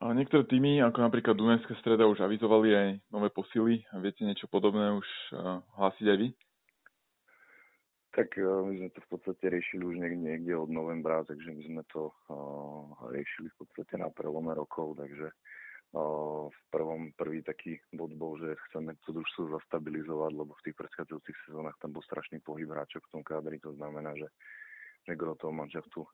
A 0.00 0.16
niektoré 0.16 0.48
týmy, 0.48 0.80
ako 0.80 0.98
napríklad 1.04 1.36
Dunajská 1.36 1.76
streda, 1.84 2.08
už 2.08 2.24
avizovali 2.24 2.72
aj 2.72 2.88
nové 3.12 3.28
posily. 3.28 3.84
Viete 4.00 4.24
niečo 4.24 4.48
podobné 4.48 4.96
už 4.96 5.04
uh, 5.36 5.60
hlásiť 5.76 6.06
aj 6.08 6.16
vy? 6.16 6.28
Tak 8.16 8.28
uh, 8.40 8.64
my 8.64 8.72
sme 8.80 8.88
to 8.96 9.00
v 9.04 9.08
podstate 9.12 9.44
riešili 9.52 9.84
už 9.84 10.00
niekde, 10.00 10.20
niekde 10.24 10.56
od 10.56 10.72
novembra, 10.72 11.20
takže 11.28 11.52
my 11.52 11.62
sme 11.68 11.82
to 11.92 12.08
uh, 12.32 13.12
riešili 13.12 13.52
v 13.52 13.56
podstate 13.60 14.00
na 14.00 14.08
prelome 14.08 14.56
rokov, 14.56 14.96
takže 14.96 15.36
v 15.90 16.60
prvom, 16.70 17.10
prvý 17.18 17.42
taký 17.42 17.82
bod 17.90 18.14
bol, 18.14 18.38
že 18.38 18.54
chceme 18.70 18.94
tú 19.02 19.10
družstvo 19.10 19.58
zastabilizovať, 19.58 20.32
lebo 20.38 20.54
v 20.54 20.70
tých 20.70 20.76
predchádzajúcich 20.78 21.38
sezónach 21.50 21.74
tam 21.82 21.90
bol 21.90 22.02
strašný 22.06 22.38
pohyb 22.46 22.70
hráčov 22.70 23.02
v 23.10 23.12
tom 23.18 23.22
kádri, 23.26 23.58
to 23.58 23.74
znamená, 23.74 24.14
že, 24.14 24.30
gro 25.18 25.34
toho 25.34 25.50
manžaftu 25.50 26.06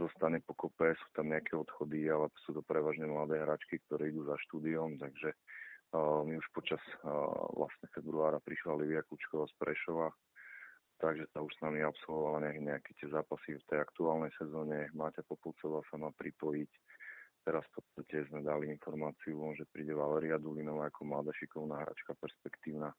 zostane 0.00 0.40
po 0.40 0.56
kope, 0.56 0.96
sú 0.96 1.08
tam 1.12 1.28
nejaké 1.28 1.52
odchody, 1.52 2.08
ale 2.08 2.32
sú 2.48 2.56
to 2.56 2.64
prevažne 2.64 3.04
mladé 3.04 3.44
hráčky, 3.44 3.76
ktoré 3.84 4.08
idú 4.08 4.24
za 4.24 4.40
štúdiom, 4.48 4.96
takže 4.96 5.36
my 6.24 6.40
už 6.40 6.46
počas 6.56 6.80
vlastne 7.52 7.92
februára 7.92 8.40
prišla 8.40 8.80
Livia 8.80 9.04
Kučková 9.04 9.44
z 9.50 9.54
Prešova, 9.60 10.08
takže 10.96 11.28
sa 11.36 11.44
už 11.44 11.52
s 11.52 11.60
nami 11.60 11.84
absolvovala 11.84 12.48
nejaké, 12.48 12.60
nejaké 12.64 12.90
tie 12.96 13.12
zápasy 13.12 13.60
v 13.60 13.68
tej 13.68 13.84
aktuálnej 13.84 14.32
sezóne. 14.40 14.88
Máťa 14.96 15.28
Populcová 15.28 15.84
sa 15.92 16.00
má 16.00 16.08
pripojiť, 16.16 16.70
Teraz 17.40 17.64
v 17.72 17.80
podstate 17.80 18.28
sme 18.28 18.44
dali 18.44 18.68
informáciu, 18.68 19.40
že 19.56 19.64
príde 19.72 19.96
Valeria 19.96 20.36
Dulinová 20.36 20.92
ako 20.92 21.08
mladá 21.08 21.32
šikovná 21.32 21.80
hračka, 21.82 22.12
perspektívna. 22.20 22.92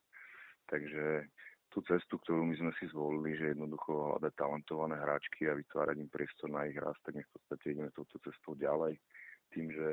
Takže 0.65 1.29
tú 1.71 1.79
cestu, 1.88 2.19
ktorú 2.19 2.43
my 2.50 2.55
sme 2.57 2.71
si 2.81 2.89
zvolili, 2.91 3.38
že 3.38 3.53
jednoducho 3.55 4.17
hľadať 4.17 4.33
talentované 4.36 5.00
hráčky 5.00 5.48
a 5.48 5.55
vytvárať 5.55 5.95
im 6.03 6.10
priestor 6.12 6.51
na 6.51 6.67
ich 6.67 6.75
rast, 6.75 7.00
tak 7.05 7.15
my 7.15 7.24
v 7.24 7.31
podstate 7.31 7.65
ideme 7.71 7.93
touto 7.95 8.19
cestou 8.19 8.57
ďalej. 8.60 9.00
Tým, 9.55 9.71
že, 9.71 9.89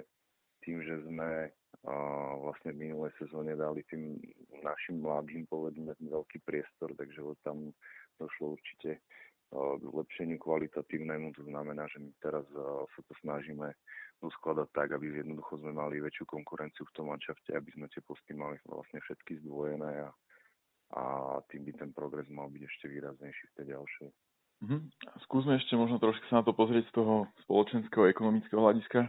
tým, 0.65 0.83
že 0.83 0.97
sme 1.07 1.53
a 1.87 1.95
vlastne 2.43 2.75
v 2.75 2.91
minulej 2.91 3.15
sezóne 3.23 3.55
dali 3.55 3.87
tým 3.87 4.19
našim 4.67 4.99
mladým 4.99 5.47
povedzme 5.47 5.95
veľký 6.03 6.43
priestor, 6.43 6.91
takže 6.99 7.23
tam 7.47 7.71
došlo 8.19 8.59
určite 8.59 8.99
k 9.55 9.83
zlepšeniu 9.87 10.37
kvalitatívnemu, 10.43 11.33
to 11.39 11.47
znamená, 11.47 11.87
že 11.89 12.03
my 12.03 12.11
teraz 12.19 12.45
sa 12.93 13.01
to 13.07 13.15
snažíme 13.23 13.71
uskladať 14.23 14.69
tak, 14.75 14.89
aby 14.95 15.23
jednoducho 15.23 15.63
sme 15.63 15.73
mali 15.75 16.03
väčšiu 16.03 16.27
konkurenciu 16.27 16.83
v 16.89 16.95
tom 16.95 17.15
manšafte, 17.15 17.55
aby 17.55 17.71
sme 17.75 17.87
tie 17.91 18.03
posty 18.03 18.35
mali 18.35 18.59
vlastne 18.67 18.99
všetky 18.99 19.43
zdvojené 19.47 20.07
a, 20.07 20.11
a 20.99 21.03
tým 21.47 21.69
by 21.69 21.73
ten 21.79 21.91
progres 21.95 22.27
mal 22.31 22.51
byť 22.51 22.63
ešte 22.67 22.87
výraznejší 22.91 23.45
v 23.51 23.57
tej 23.57 23.67
ďalšej. 23.79 24.09
Mm-hmm. 24.59 24.81
Skúsme 25.31 25.55
ešte 25.55 25.79
možno 25.79 26.03
trošku 26.03 26.27
sa 26.27 26.43
na 26.43 26.45
to 26.45 26.51
pozrieť 26.51 26.91
z 26.91 26.95
toho 26.99 27.31
spoločenského 27.47 28.11
ekonomického 28.11 28.59
hľadiska. 28.59 29.07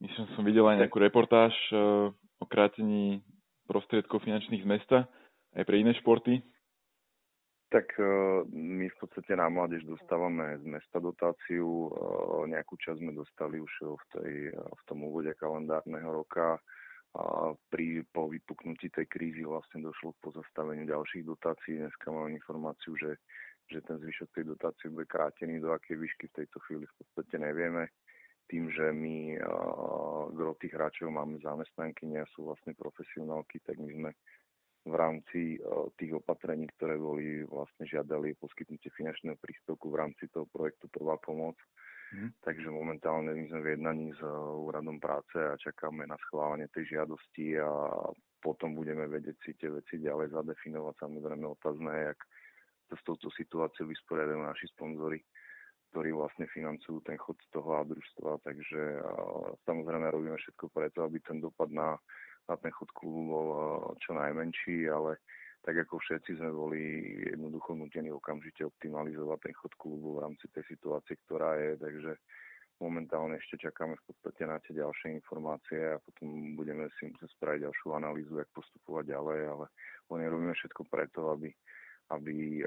Myslím, 0.00 0.24
že 0.24 0.34
som 0.38 0.46
videl 0.48 0.64
aj 0.64 0.80
nejakú 0.80 0.96
reportáž 0.96 1.52
uh, 1.74 2.08
o 2.40 2.46
krátení 2.48 3.20
prostriedkov 3.68 4.24
finančných 4.24 4.64
z 4.64 4.68
mesta 4.68 4.98
aj 5.52 5.64
pre 5.68 5.76
iné 5.84 5.92
športy. 6.00 6.40
Tak 7.68 8.00
e, 8.00 8.04
my 8.48 8.88
v 8.88 8.96
podstate 8.96 9.36
na 9.36 9.52
mládež 9.52 9.84
dostávame 9.84 10.56
z 10.56 10.64
mesta 10.64 10.96
dotáciu, 11.04 11.68
e, 11.68 11.88
nejakú 12.48 12.80
časť 12.80 12.96
sme 12.96 13.12
dostali 13.12 13.60
už 13.60 13.72
v, 13.84 14.04
tej, 14.16 14.34
v 14.56 14.82
tom 14.88 15.04
úvode 15.04 15.36
kalendárneho 15.36 16.08
roka 16.08 16.56
a 17.16 17.52
pri, 17.72 18.04
po 18.08 18.28
vypuknutí 18.28 18.88
tej 18.92 19.08
krízy 19.08 19.44
vlastne 19.44 19.80
došlo 19.80 20.12
k 20.16 20.32
pozastaveniu 20.32 20.84
ďalších 20.84 21.24
dotácií. 21.24 21.80
Dneska 21.80 22.12
mám 22.12 22.32
informáciu, 22.32 22.96
že, 22.96 23.16
že 23.68 23.80
ten 23.84 23.96
zvyšok 24.00 24.28
tej 24.32 24.44
dotácie 24.44 24.92
bude 24.92 25.08
krátený, 25.08 25.60
do 25.60 25.72
akej 25.72 25.96
výšky 25.96 26.28
v 26.28 26.36
tejto 26.44 26.60
chvíli 26.68 26.84
v 26.84 26.94
podstate 27.00 27.36
nevieme. 27.40 27.88
Tým, 28.48 28.72
že 28.72 28.92
my 28.96 29.36
uh, 29.36 30.32
gro 30.32 30.56
tých 30.56 30.72
hráčov 30.72 31.12
máme 31.12 31.36
zamestnanky, 31.44 32.08
nie 32.08 32.24
sú 32.32 32.48
vlastne 32.48 32.72
profesionálky, 32.72 33.60
tak 33.60 33.76
my 33.76 33.92
sme 33.92 34.10
v 34.86 34.94
rámci 34.94 35.56
e, 35.56 35.58
tých 35.98 36.12
opatrení, 36.16 36.70
ktoré 36.78 36.94
boli 36.96 37.42
vlastne 37.44 37.84
žiadali 37.88 38.38
poskytnutie 38.38 38.92
finančného 38.94 39.36
príspevku 39.40 39.90
v 39.90 39.98
rámci 39.98 40.30
toho 40.30 40.46
projektu 40.46 40.86
Prvá 40.88 41.18
pomoc. 41.18 41.58
Mm. 42.08 42.32
Takže 42.40 42.72
momentálne 42.72 43.36
my 43.36 43.44
sme 43.52 43.60
v 43.60 43.70
jednaní 43.76 44.08
s 44.16 44.20
e, 44.22 44.30
úradom 44.64 44.96
práce 44.96 45.36
a 45.36 45.60
čakáme 45.60 46.08
na 46.08 46.16
schválenie 46.28 46.70
tej 46.72 46.96
žiadosti 46.96 47.60
a 47.60 47.68
potom 48.38 48.78
budeme 48.78 49.04
vedieť 49.10 49.36
si 49.44 49.52
tie 49.58 49.68
veci 49.68 49.98
ďalej 49.98 50.32
zadefinovať. 50.32 50.94
Samozrejme 51.04 51.44
otázne, 51.44 51.92
jak 52.14 52.18
sa 52.88 52.96
s 52.96 53.02
touto 53.04 53.28
situáciou 53.34 53.90
vysporiadajú 53.90 54.40
naši 54.40 54.66
sponzory, 54.72 55.20
ktorí 55.92 56.16
vlastne 56.16 56.48
financujú 56.48 57.04
ten 57.04 57.20
chod 57.20 57.36
toho 57.52 57.84
družstva. 57.84 58.40
Takže 58.40 58.80
a 59.04 59.12
samozrejme 59.68 60.08
robíme 60.08 60.38
všetko 60.40 60.72
preto, 60.72 61.04
aby 61.04 61.20
ten 61.20 61.44
dopad 61.44 61.68
na 61.68 61.98
na 62.48 62.56
ten 62.56 62.72
chod 62.72 62.90
klubu 62.96 63.20
bol 63.28 63.48
čo 64.00 64.16
najmenší, 64.16 64.88
ale 64.88 65.20
tak 65.62 65.84
ako 65.84 66.00
všetci 66.00 66.40
sme 66.40 66.50
boli 66.50 66.80
jednoducho 67.28 67.76
nutení 67.76 68.08
okamžite 68.08 68.64
optimalizovať 68.64 69.38
ten 69.44 69.54
chod 69.54 69.74
klubu 69.76 70.16
v 70.16 70.22
rámci 70.24 70.48
tej 70.48 70.64
situácie, 70.64 71.20
ktorá 71.28 71.60
je, 71.60 71.76
takže 71.76 72.12
momentálne 72.78 73.36
ešte 73.36 73.68
čakáme 73.68 73.98
v 73.98 74.04
podstate 74.06 74.46
na 74.46 74.62
tie 74.62 74.72
ďalšie 74.78 75.18
informácie 75.18 75.98
a 75.98 76.00
potom 76.00 76.54
budeme 76.54 76.86
si 76.96 77.10
musieť 77.10 77.30
spraviť 77.36 77.66
ďalšiu 77.66 77.88
analýzu, 77.90 78.38
jak 78.38 78.50
postupovať 78.54 79.04
ďalej, 79.12 79.40
ale 79.50 79.64
oni 80.14 80.24
robíme 80.30 80.54
všetko 80.54 80.86
preto, 80.86 81.34
aby, 81.34 81.50
aby 82.14 82.62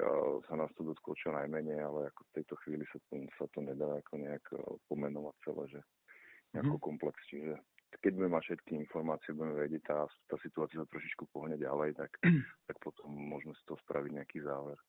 sa 0.52 0.60
nás 0.60 0.70
to 0.76 0.84
dotklo 0.84 1.16
čo 1.16 1.32
najmenej, 1.32 1.80
ale 1.80 2.12
ako 2.12 2.22
v 2.28 2.34
tejto 2.38 2.56
chvíli 2.62 2.84
sa 2.92 3.00
to, 3.08 3.24
sa 3.40 3.46
to 3.56 3.60
nedá 3.64 3.88
ako 4.04 4.14
nejak 4.20 4.46
pomenovať 4.92 5.36
celé, 5.48 5.64
že 5.80 5.82
nejako 6.60 6.76
mm. 6.76 6.84
komplex, 6.84 7.16
čiže 7.32 7.56
keď 8.00 8.12
budeme 8.16 8.36
mať 8.40 8.44
všetky 8.48 8.72
informácie, 8.80 9.36
budeme 9.36 9.60
vedieť, 9.60 9.84
tá, 9.84 9.98
tá 10.32 10.36
situácia 10.40 10.80
sa 10.80 10.88
trošičku 10.88 11.28
pohne 11.34 11.60
ďalej, 11.60 12.00
tak, 12.00 12.12
tak 12.72 12.78
potom 12.80 13.12
môžeme 13.12 13.52
si 13.58 13.64
to 13.68 13.76
spraviť 13.84 14.12
nejaký 14.16 14.40
záver. 14.46 14.80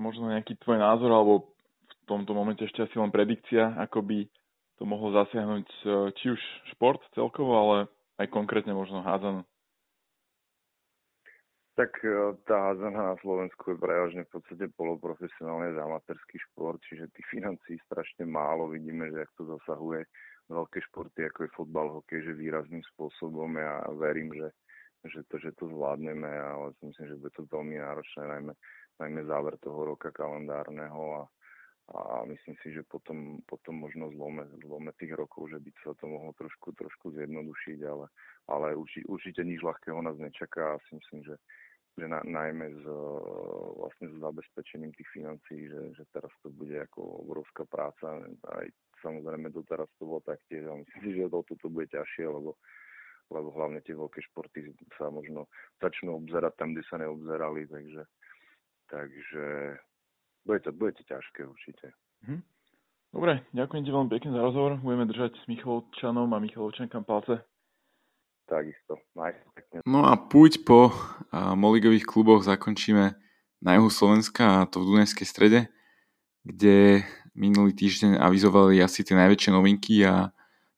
Možno 0.00 0.32
nejaký 0.32 0.56
tvoj 0.64 0.80
názor, 0.80 1.12
alebo 1.12 1.52
v 1.84 2.04
tomto 2.08 2.32
momente 2.32 2.64
ešte 2.64 2.88
asi 2.88 2.96
len 2.96 3.12
predikcia, 3.12 3.76
ako 3.76 4.00
by 4.00 4.18
to 4.80 4.82
mohlo 4.88 5.12
zasiahnuť 5.14 5.68
e, 5.68 5.78
či 6.16 6.26
už 6.32 6.40
šport 6.74 6.98
celkovo, 7.12 7.52
ale 7.54 7.76
aj 8.18 8.32
konkrétne 8.32 8.72
možno 8.72 9.04
hádzanú. 9.04 9.44
Tak 11.72 12.02
e, 12.04 12.36
tá 12.44 12.72
hádzana 12.72 13.14
na 13.14 13.16
Slovensku 13.22 13.72
je 13.72 13.78
prevažne 13.78 14.22
v 14.26 14.32
podstate 14.34 14.68
poloprofesionálne 14.74 15.72
amatérsky 15.78 16.40
šport, 16.50 16.82
čiže 16.88 17.12
tých 17.14 17.28
financí 17.30 17.78
strašne 17.86 18.26
málo. 18.26 18.72
Vidíme, 18.72 19.08
že 19.12 19.22
ak 19.22 19.30
to 19.38 19.44
zasahuje 19.46 20.02
veľké 20.50 20.78
športy, 20.90 21.28
ako 21.28 21.38
je 21.44 21.54
fotbal, 21.54 21.86
hokej, 22.02 22.24
že 22.26 22.32
výrazným 22.38 22.82
spôsobom. 22.94 23.54
Ja 23.58 23.84
verím, 23.94 24.34
že, 24.34 24.48
že, 25.06 25.20
to, 25.30 25.38
že 25.38 25.54
to 25.58 25.68
zvládneme, 25.70 26.28
ale 26.28 26.74
myslím, 26.82 27.06
že 27.06 27.20
bude 27.20 27.32
to 27.36 27.46
veľmi 27.46 27.76
náročné, 27.78 28.22
najmä, 28.26 28.52
najmä 28.98 29.20
záver 29.28 29.54
toho 29.62 29.94
roka 29.94 30.10
kalendárneho 30.10 31.02
a, 31.20 31.22
a 31.94 32.24
myslím 32.26 32.56
si, 32.62 32.74
že 32.74 32.82
potom, 32.86 33.38
potom 33.46 33.78
možno 33.78 34.10
zlome, 34.14 34.46
zlome 34.62 34.90
tých 34.98 35.14
rokov, 35.14 35.50
že 35.50 35.58
by 35.62 35.70
sa 35.82 35.92
to 35.98 36.10
mohlo 36.10 36.34
trošku, 36.34 36.74
trošku 36.74 37.14
zjednodušiť, 37.14 37.78
ale 37.86 38.06
ale 38.50 38.74
určite, 38.74 39.06
určite 39.06 39.42
nič 39.46 39.62
ľahkého 39.62 40.02
nás 40.02 40.18
nečaká 40.18 40.74
a 40.74 40.82
si 40.88 40.98
myslím, 40.98 41.20
že, 41.22 41.36
že 41.94 42.06
na, 42.10 42.18
najmä 42.26 42.74
s, 42.74 42.84
vlastne 43.78 44.06
s 44.10 44.16
zabezpečením 44.18 44.90
tých 44.98 45.08
financií, 45.14 45.70
že, 45.70 45.94
že 45.94 46.04
teraz 46.10 46.32
to 46.42 46.50
bude 46.50 46.74
ako 46.74 47.22
obrovská 47.22 47.62
práca. 47.70 48.18
Aj 48.50 48.66
samozrejme 49.02 49.50
doteraz 49.50 49.90
to 49.98 50.06
bolo 50.06 50.22
taktiež, 50.22 50.64
ale 50.64 50.86
myslím 50.86 51.00
si, 51.02 51.10
že 51.18 51.34
toto 51.34 51.52
to 51.58 51.66
bude 51.68 51.90
ťažšie, 51.90 52.24
lebo 52.30 52.56
lebo 53.32 53.48
hlavne 53.56 53.80
tie 53.80 53.96
veľké 53.96 54.20
športy 54.28 54.76
sa 55.00 55.08
možno 55.08 55.48
začnú 55.80 56.20
obzerať 56.20 56.52
tam, 56.60 56.76
kde 56.76 56.84
sa 56.84 57.00
neobzerali, 57.00 57.64
takže, 57.64 58.02
takže 58.92 59.44
bude 60.44 60.60
to, 60.60 60.70
bude 60.76 60.92
to 61.00 61.02
ťažké 61.08 61.40
určite. 61.48 61.96
Hm. 62.28 62.44
Dobre, 63.12 63.44
ďakujem 63.52 63.82
ti 63.84 63.90
veľmi 63.92 64.10
pekne 64.12 64.30
za 64.32 64.40
rozhovor. 64.40 64.80
Budeme 64.80 65.08
držať 65.08 65.36
s 65.36 65.44
Michalovčanom 65.48 66.28
a 66.32 66.38
Michalovčankám 66.40 67.04
palce. 67.04 67.44
Takisto. 68.48 69.00
No 69.88 70.08
a 70.08 70.16
púť 70.16 70.64
po 70.64 70.92
moligových 71.32 72.04
kluboch 72.04 72.44
zakončíme 72.44 73.16
na 73.62 73.70
juhu 73.78 73.88
Slovenska 73.88 74.64
a 74.64 74.68
to 74.68 74.82
v 74.82 74.92
Dunajskej 74.92 75.28
strede, 75.28 75.60
kde 76.42 77.06
minulý 77.32 77.72
týždeň 77.72 78.20
avizovali 78.20 78.80
asi 78.80 79.04
tie 79.04 79.16
najväčšie 79.16 79.50
novinky 79.52 80.04
a 80.04 80.32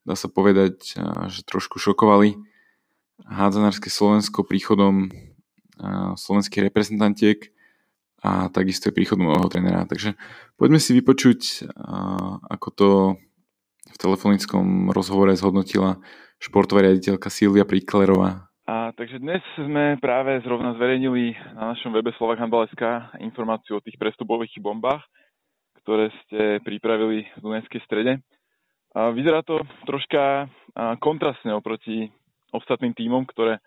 dá 0.04 0.14
sa 0.14 0.28
povedať, 0.30 0.98
že 1.32 1.40
trošku 1.46 1.80
šokovali 1.82 2.38
hádzanárske 3.24 3.88
Slovensko 3.88 4.42
príchodom 4.46 5.10
slovenských 6.14 6.70
reprezentantiek 6.70 7.50
a 8.24 8.48
takisto 8.48 8.88
je 8.88 8.96
príchodom 8.96 9.28
nového 9.28 9.50
trénera. 9.50 9.84
Takže 9.84 10.16
poďme 10.56 10.78
si 10.78 10.96
vypočuť, 10.96 11.70
ako 12.48 12.68
to 12.72 12.88
v 13.84 13.96
telefonickom 14.00 14.90
rozhovore 14.90 15.34
zhodnotila 15.36 16.00
športová 16.40 16.82
riaditeľka 16.88 17.28
Silvia 17.30 17.68
Príklerová. 17.68 18.48
A, 18.64 18.96
takže 18.96 19.20
dnes 19.20 19.44
sme 19.60 20.00
práve 20.00 20.40
zrovna 20.40 20.72
zverejnili 20.72 21.36
na 21.52 21.76
našom 21.76 21.92
webe 21.92 22.16
Slovak 22.16 22.40
Handbal.sk 22.40 23.12
informáciu 23.20 23.76
o 23.76 23.84
tých 23.84 24.00
prestupových 24.00 24.56
bombách, 24.56 25.04
ktoré 25.84 26.08
ste 26.24 26.64
pripravili 26.64 27.28
v 27.36 27.40
Dunajskej 27.44 27.84
strede. 27.84 28.24
Vyzerá 28.96 29.44
to 29.44 29.60
troška 29.84 30.48
kontrastne 31.04 31.52
oproti 31.52 32.08
ostatným 32.56 32.96
tímom, 32.96 33.28
ktoré 33.28 33.60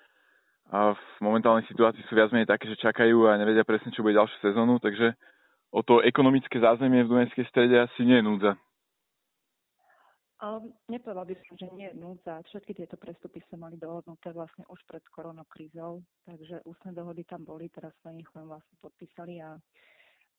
v 0.74 1.04
momentálnej 1.24 1.64
situácii 1.70 2.04
sú 2.10 2.18
viac 2.18 2.34
menej 2.34 2.50
také, 2.50 2.68
že 2.68 2.82
čakajú 2.82 3.30
a 3.30 3.40
nevedia 3.40 3.64
presne, 3.64 3.94
čo 3.94 4.04
bude 4.04 4.18
ďalšiu 4.18 4.38
sezónu, 4.44 4.82
takže 4.82 5.16
o 5.72 5.80
to 5.86 6.04
ekonomické 6.04 6.60
zázemie 6.60 7.06
v 7.06 7.12
Dunajskej 7.14 7.46
strede 7.48 7.76
asi 7.80 8.04
nie 8.04 8.20
je 8.20 8.28
núdza. 8.28 8.52
Um, 10.38 10.70
nepovedal 10.86 11.26
by 11.26 11.34
som, 11.50 11.58
že 11.58 11.66
nie 11.74 11.90
je 11.90 11.98
núdza. 11.98 12.46
Všetky 12.46 12.78
tieto 12.78 12.94
prestupy 12.94 13.42
sa 13.50 13.58
mali 13.58 13.74
dohodnuté 13.74 14.30
vlastne 14.36 14.70
už 14.70 14.78
pred 14.86 15.02
koronokrízou, 15.10 16.06
takže 16.30 16.62
ústne 16.62 16.94
dohody 16.94 17.26
tam 17.26 17.42
boli, 17.42 17.74
teraz 17.74 17.90
sa 18.06 18.14
ich 18.14 18.30
len 18.38 18.46
vlastne 18.46 18.76
podpísali 18.78 19.42
a, 19.42 19.58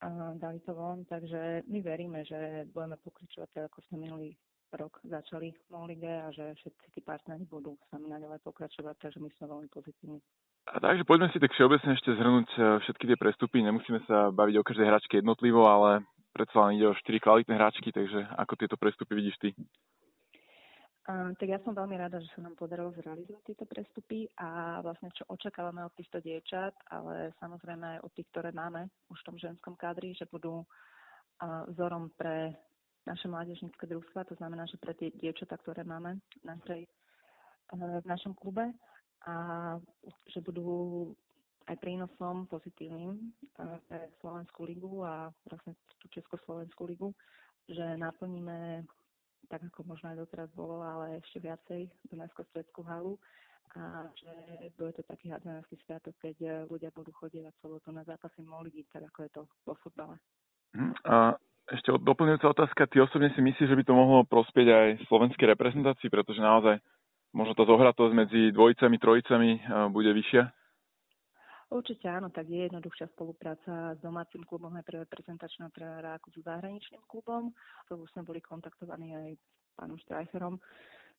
a 0.00 0.08
dali 0.38 0.60
to 0.62 0.74
von, 0.74 1.04
takže 1.04 1.62
my 1.66 1.82
veríme, 1.82 2.22
že 2.24 2.70
budeme 2.70 2.96
pokračovať 3.02 3.48
tak, 3.50 3.64
ako 3.70 3.78
sme 3.88 4.06
minulý 4.06 4.38
rok 4.72 5.00
začali 5.04 5.54
Molige 5.72 6.12
a 6.22 6.28
že 6.30 6.54
všetci 6.54 6.86
tí 6.92 7.00
partneri 7.00 7.48
budú 7.48 7.74
s 7.88 7.88
nami 7.92 8.12
naďalej 8.12 8.44
pokračovať, 8.44 8.94
takže 9.00 9.18
my 9.20 9.28
sme 9.34 9.46
veľmi 9.48 9.68
pozitívni. 9.72 10.20
A 10.68 10.76
takže 10.84 11.08
poďme 11.08 11.32
si 11.32 11.40
tak 11.40 11.56
všeobecne 11.56 11.96
ešte 11.96 12.12
zhrnúť 12.12 12.48
e, 12.52 12.60
všetky 12.84 13.04
tie 13.08 13.16
prestupy. 13.16 13.64
Nemusíme 13.64 14.04
sa 14.04 14.28
baviť 14.28 14.54
o 14.60 14.66
každej 14.66 14.86
hračke 14.86 15.14
jednotlivo, 15.16 15.64
ale 15.64 16.04
predsa 16.36 16.68
len 16.68 16.76
ide 16.76 16.92
o 16.92 16.98
štyri 17.00 17.24
kvalitné 17.24 17.56
hračky, 17.56 17.88
takže 17.88 18.28
ako 18.36 18.52
tieto 18.60 18.76
prestupy 18.76 19.16
vidíš 19.16 19.36
ty? 19.40 19.48
Tak 21.08 21.48
ja 21.48 21.56
som 21.64 21.72
veľmi 21.72 21.96
rada, 21.96 22.20
že 22.20 22.28
sa 22.36 22.44
nám 22.44 22.52
podarilo 22.52 22.92
zrealizovať 22.92 23.40
tieto 23.40 23.64
prestupy 23.64 24.28
a 24.36 24.76
vlastne 24.84 25.08
čo 25.16 25.24
očakávame 25.32 25.80
od 25.80 25.96
týchto 25.96 26.20
dievčat, 26.20 26.76
ale 26.92 27.32
samozrejme 27.40 27.96
aj 27.96 28.04
od 28.04 28.12
tých, 28.12 28.28
ktoré 28.28 28.52
máme 28.52 28.92
už 29.08 29.16
v 29.24 29.26
tom 29.32 29.36
ženskom 29.40 29.72
kádri, 29.72 30.12
že 30.12 30.28
budú 30.28 30.68
vzorom 31.72 32.12
pre 32.12 32.52
naše 33.08 33.24
mládežnícke 33.24 33.88
družstva, 33.88 34.28
to 34.28 34.36
znamená, 34.36 34.68
že 34.68 34.76
pre 34.76 34.92
tie 34.92 35.08
dievčatá, 35.16 35.56
ktoré 35.56 35.80
máme 35.80 36.20
v, 36.20 36.44
našej, 36.44 36.82
v 37.72 38.04
našom 38.04 38.36
klube 38.36 38.68
a 39.24 39.34
že 40.28 40.44
budú 40.44 41.08
aj 41.72 41.76
prínosom 41.80 42.44
pozitívnym 42.52 43.32
pre 43.88 44.12
Slovenskú 44.20 44.68
ligu 44.68 45.08
a 45.08 45.32
vlastne 45.48 45.72
tú 46.04 46.12
Československú 46.12 46.84
ligu, 46.84 47.16
že 47.64 47.96
naplníme 47.96 48.84
tak 49.48 49.64
ako 49.64 49.84
možno 49.84 50.12
aj 50.12 50.20
doteraz 50.20 50.48
bolo, 50.52 50.84
ale 50.84 51.24
ešte 51.24 51.40
viacej 51.40 51.88
Dunajskú 52.12 52.44
stredskú 52.52 52.84
halu 52.84 53.16
a 53.76 54.08
že 54.16 54.32
bude 54.80 54.96
to 54.96 55.02
taký 55.04 55.28
hádzanársky 55.28 55.76
sviatok, 55.84 56.14
keď 56.20 56.36
eh, 56.40 56.52
ľudia 56.68 56.88
budú 56.94 57.12
chodiť 57.12 57.52
sobotu 57.60 57.92
na 57.92 58.04
zápasy 58.04 58.40
Moligy, 58.40 58.88
tak 58.88 59.08
ako 59.12 59.18
je 59.28 59.30
to 59.32 59.42
vo 59.68 59.74
futbale. 59.84 60.16
Hm, 60.72 60.94
a 61.04 61.36
ešte 61.68 61.92
doplňujúca 61.92 62.48
otázka, 62.48 62.88
ty 62.88 63.00
osobne 63.00 63.28
si 63.36 63.44
myslíš, 63.44 63.68
že 63.68 63.76
by 63.76 63.84
to 63.84 63.92
mohlo 63.92 64.24
prospieť 64.24 64.68
aj 64.72 64.88
slovenskej 65.08 65.52
reprezentácii, 65.52 66.08
pretože 66.08 66.40
naozaj 66.40 66.80
možno 67.36 67.52
tá 67.52 67.68
zohratosť 67.68 68.14
medzi 68.16 68.40
dvojicami, 68.56 68.96
trojicami 68.96 69.50
eh, 69.56 69.60
bude 69.92 70.12
vyššia? 70.16 70.57
Určite 71.68 72.08
áno, 72.08 72.32
tak 72.32 72.48
je 72.48 72.64
jednoduchšia 72.64 73.12
spolupráca 73.12 73.92
s 73.92 74.00
domácim 74.00 74.40
klubom 74.40 74.72
aj 74.72 74.88
pre 74.88 75.04
reprezentačného 75.04 75.68
trénera 75.68 76.16
ako 76.16 76.32
s 76.32 76.40
zahraničným 76.40 77.04
klubom. 77.04 77.52
To 77.92 78.00
už 78.00 78.08
sme 78.16 78.24
boli 78.24 78.40
kontaktovaní 78.40 79.12
aj 79.12 79.28
s 79.36 79.44
pánom 79.76 80.00
Štrajcherom. 80.00 80.56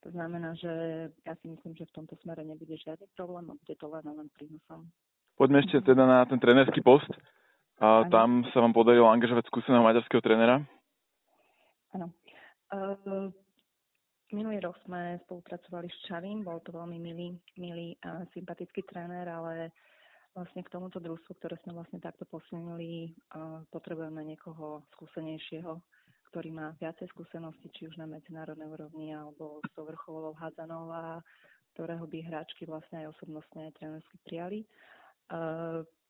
To 0.01 0.09
znamená, 0.09 0.57
že 0.57 0.73
ja 1.21 1.33
si 1.37 1.53
myslím, 1.53 1.77
že 1.77 1.85
v 1.85 1.95
tomto 2.01 2.17
smere 2.25 2.41
nebude 2.41 2.73
žiadny 2.81 3.05
problém 3.13 3.45
a 3.51 3.59
bude 3.61 3.75
to 3.77 3.87
len 3.93 4.05
len 4.09 4.27
prínosom. 4.33 4.89
Poďme 5.37 5.61
ešte 5.61 5.85
teda 5.85 6.03
na 6.09 6.25
ten 6.25 6.41
trénerský 6.41 6.81
post. 6.81 7.13
A 7.79 8.03
ano. 8.03 8.11
tam 8.11 8.29
sa 8.51 8.59
vám 8.59 8.73
podarilo 8.73 9.07
angažovať 9.07 9.47
skúseného 9.47 9.85
maďarského 9.85 10.19
trénera? 10.19 10.65
Áno. 11.93 12.11
Uh, 12.73 13.29
minulý 14.33 14.59
rok 14.65 14.81
sme 14.83 15.21
spolupracovali 15.29 15.87
s 15.87 15.97
Čavím, 16.09 16.43
bol 16.43 16.59
to 16.65 16.75
veľmi 16.75 16.97
milý, 16.99 17.37
milý 17.55 17.95
a 18.03 18.27
sympatický 18.35 18.83
tréner, 18.83 19.25
ale 19.31 19.71
vlastne 20.39 20.63
k 20.63 20.71
tomuto 20.71 21.03
družstvu, 21.03 21.35
ktoré 21.35 21.59
sme 21.61 21.75
vlastne 21.75 21.99
takto 21.99 22.23
posunuli, 22.23 23.11
uh, 23.35 23.59
potrebujeme 23.69 24.23
niekoho 24.23 24.87
skúsenejšieho, 24.95 25.75
ktorý 26.31 26.49
má 26.55 26.71
viacej 26.79 27.11
skúsenosti, 27.11 27.67
či 27.75 27.91
už 27.91 27.99
na 27.99 28.07
medzinárodnej 28.07 28.71
úrovni, 28.71 29.11
alebo 29.11 29.59
s 29.65 29.69
tou 29.75 29.83
vrcholovou 29.83 30.37
hádzanou 30.39 30.87
a 30.93 31.19
ktorého 31.75 32.05
by 32.07 32.19
hráčky 32.25 32.63
vlastne 32.67 33.03
aj 33.03 33.15
osobnostne 33.15 33.69
aj 33.69 33.75
trénersky 33.79 34.17
prijali. 34.27 34.59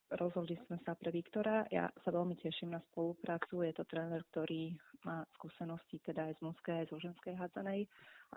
Rozhodli 0.09 0.57
sme 0.65 0.81
sa 0.81 0.97
pre 0.97 1.13
Viktora. 1.13 1.69
Ja 1.69 1.93
sa 2.01 2.09
veľmi 2.09 2.33
teším 2.41 2.73
na 2.73 2.81
spoluprácu. 2.89 3.61
Je 3.61 3.77
to 3.77 3.85
tréner, 3.85 4.25
ktorý 4.33 4.73
má 5.05 5.23
skúsenosti 5.39 5.99
teda 6.03 6.27
aj 6.29 6.39
z 6.39 6.41
mužskej, 6.45 6.75
aj 6.83 6.87
zo 6.91 6.97
ženskej 6.99 7.33
hádzanej. 7.35 7.87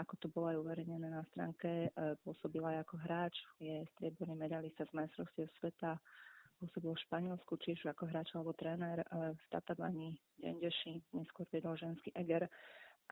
Ako 0.01 0.14
to 0.20 0.27
bolo 0.33 0.53
aj 0.53 0.61
uverejnené 0.62 1.09
na 1.11 1.22
stránke, 1.35 1.68
e, 1.68 1.88
pôsobila 2.25 2.72
aj 2.72 2.79
ako 2.88 2.96
hráč, 3.05 3.35
je 3.61 3.85
strieborný 3.96 4.38
medalista 4.38 4.88
z 4.88 4.92
majstrovstiev 4.96 5.53
sveta, 5.61 6.01
pôsobil 6.57 6.94
v 6.94 7.05
Španielsku, 7.05 7.53
či 7.61 7.77
už 7.77 7.92
ako 7.92 8.09
hráč 8.09 8.33
alebo 8.33 8.57
tréner 8.57 9.05
e, 9.05 9.07
v 9.37 9.44
Tatabani, 9.53 10.16
Dendeši, 10.40 11.12
neskôr 11.12 11.44
viedol 11.53 11.77
ženský 11.77 12.14
Eger. 12.16 12.48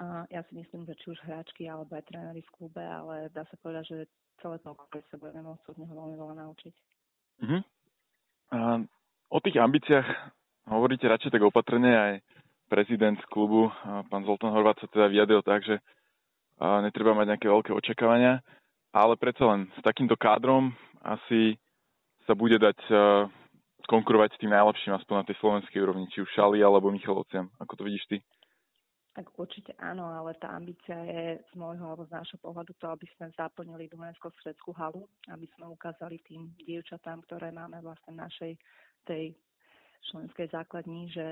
A 0.00 0.24
ja 0.32 0.40
si 0.48 0.56
myslím, 0.56 0.88
že 0.88 0.96
či 0.96 1.12
už 1.12 1.20
hráčky 1.28 1.68
alebo 1.68 1.92
aj 1.92 2.08
tréneri 2.08 2.40
v 2.40 2.54
klube, 2.56 2.80
ale 2.80 3.28
dá 3.36 3.44
sa 3.44 3.56
povedať, 3.60 3.84
že 3.90 3.98
celé 4.40 4.56
to 4.64 4.72
sa 5.12 5.16
budeme 5.20 5.44
môcť 5.44 5.64
od 5.68 5.76
neho 5.76 5.92
veľmi 5.92 6.16
veľa 6.16 6.34
naučiť. 6.40 6.74
Mm-hmm. 7.44 7.62
O 9.30 9.38
tých 9.44 9.56
ambíciách 9.60 10.08
hovoríte 10.72 11.04
radšej 11.04 11.36
tak 11.36 11.44
opatrne 11.44 11.92
aj 11.92 12.12
prezident 12.70 13.18
klubu, 13.26 13.66
pán 14.06 14.22
Zoltán 14.22 14.54
Horvát 14.54 14.78
sa 14.78 14.86
teda 14.86 15.10
vyjadril 15.10 15.42
tak, 15.42 15.66
že 15.66 15.82
netreba 16.86 17.18
mať 17.18 17.34
nejaké 17.34 17.50
veľké 17.50 17.74
očakávania, 17.74 18.38
ale 18.94 19.18
predsa 19.18 19.50
len 19.50 19.66
s 19.74 19.82
takýmto 19.82 20.14
kádrom 20.14 20.70
asi 21.02 21.58
sa 22.30 22.38
bude 22.38 22.62
dať 22.62 22.78
konkurovať 23.90 24.38
s 24.38 24.40
tým 24.40 24.54
najlepším 24.54 24.94
aspoň 24.94 25.14
na 25.18 25.26
tej 25.26 25.36
slovenskej 25.42 25.82
úrovni, 25.82 26.06
či 26.14 26.22
už 26.22 26.30
Šali 26.30 26.62
alebo 26.62 26.94
Michalovciam. 26.94 27.50
Ako 27.58 27.74
to 27.74 27.82
vidíš 27.82 28.06
ty? 28.06 28.22
Tak 29.10 29.26
určite 29.34 29.74
áno, 29.82 30.06
ale 30.06 30.38
tá 30.38 30.54
ambícia 30.54 30.94
je 30.94 31.42
z 31.42 31.52
môjho 31.58 31.82
alebo 31.82 32.06
z 32.06 32.14
nášho 32.14 32.38
pohľadu 32.38 32.70
to, 32.78 32.86
aby 32.86 33.10
sme 33.18 33.34
zaplnili 33.34 33.90
Dunajskú 33.90 34.30
sredskú 34.38 34.70
halu, 34.78 35.10
aby 35.26 35.50
sme 35.58 35.66
ukázali 35.66 36.22
tým 36.22 36.54
dievčatám, 36.62 37.18
ktoré 37.26 37.50
máme 37.50 37.82
vlastne 37.82 38.14
v 38.14 38.22
našej 38.22 38.52
tej 39.10 39.34
členskej 40.14 40.46
základni, 40.54 41.10
že 41.10 41.26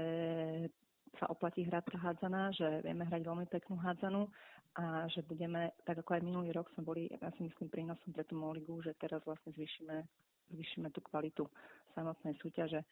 sa 1.17 1.27
oplatí 1.33 1.65
hrať 1.65 1.85
tá 1.89 1.99
hádzaná, 1.99 2.53
že 2.53 2.85
vieme 2.85 3.09
hrať 3.09 3.25
veľmi 3.25 3.47
peknú 3.49 3.81
hádzanú 3.81 4.29
a 4.77 5.09
že 5.09 5.25
budeme, 5.25 5.73
tak 5.89 6.05
ako 6.05 6.21
aj 6.21 6.23
minulý 6.23 6.53
rok 6.53 6.69
sme 6.77 6.85
boli, 6.85 7.03
ja 7.09 7.33
si 7.35 7.49
myslím, 7.49 7.73
prínosom 7.73 8.13
pre 8.13 8.23
tú 8.29 8.37
Moligu, 8.37 8.79
že 8.85 8.95
teraz 9.01 9.25
vlastne 9.25 9.51
zvýšime, 9.57 10.05
zvýšime 10.53 10.89
tú 10.93 11.01
kvalitu 11.03 11.49
samotnej 11.97 12.37
súťaže. 12.39 12.85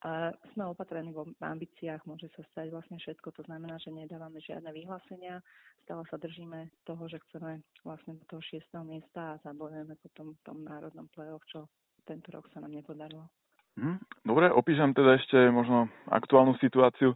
A 0.00 0.32
sme 0.56 0.64
opatrení 0.64 1.12
vo 1.12 1.28
ambíciách, 1.44 2.08
môže 2.08 2.32
sa 2.32 2.40
stať 2.52 2.72
vlastne 2.72 2.96
všetko, 2.96 3.36
to 3.36 3.42
znamená, 3.44 3.76
že 3.76 3.92
nedávame 3.92 4.40
žiadne 4.40 4.72
vyhlásenia, 4.72 5.44
stále 5.84 6.08
sa 6.08 6.16
držíme 6.16 6.72
toho, 6.88 7.04
že 7.04 7.20
chceme 7.28 7.60
vlastne 7.84 8.16
do 8.16 8.24
toho 8.24 8.40
šiestého 8.40 8.80
miesta 8.80 9.36
a 9.36 9.40
zabojujeme 9.44 10.00
potom 10.00 10.32
v 10.32 10.40
tom 10.40 10.64
národnom 10.64 11.04
play-off, 11.12 11.44
čo 11.52 11.68
tento 12.08 12.32
rok 12.32 12.48
sa 12.48 12.64
nám 12.64 12.72
nepodarilo. 12.72 13.28
Mhm. 13.76 14.24
Dobre, 14.24 14.48
opíšem 14.50 14.96
teda 14.96 15.20
ešte 15.20 15.38
možno 15.52 15.88
aktuálnu 16.08 16.56
situáciu. 16.58 17.14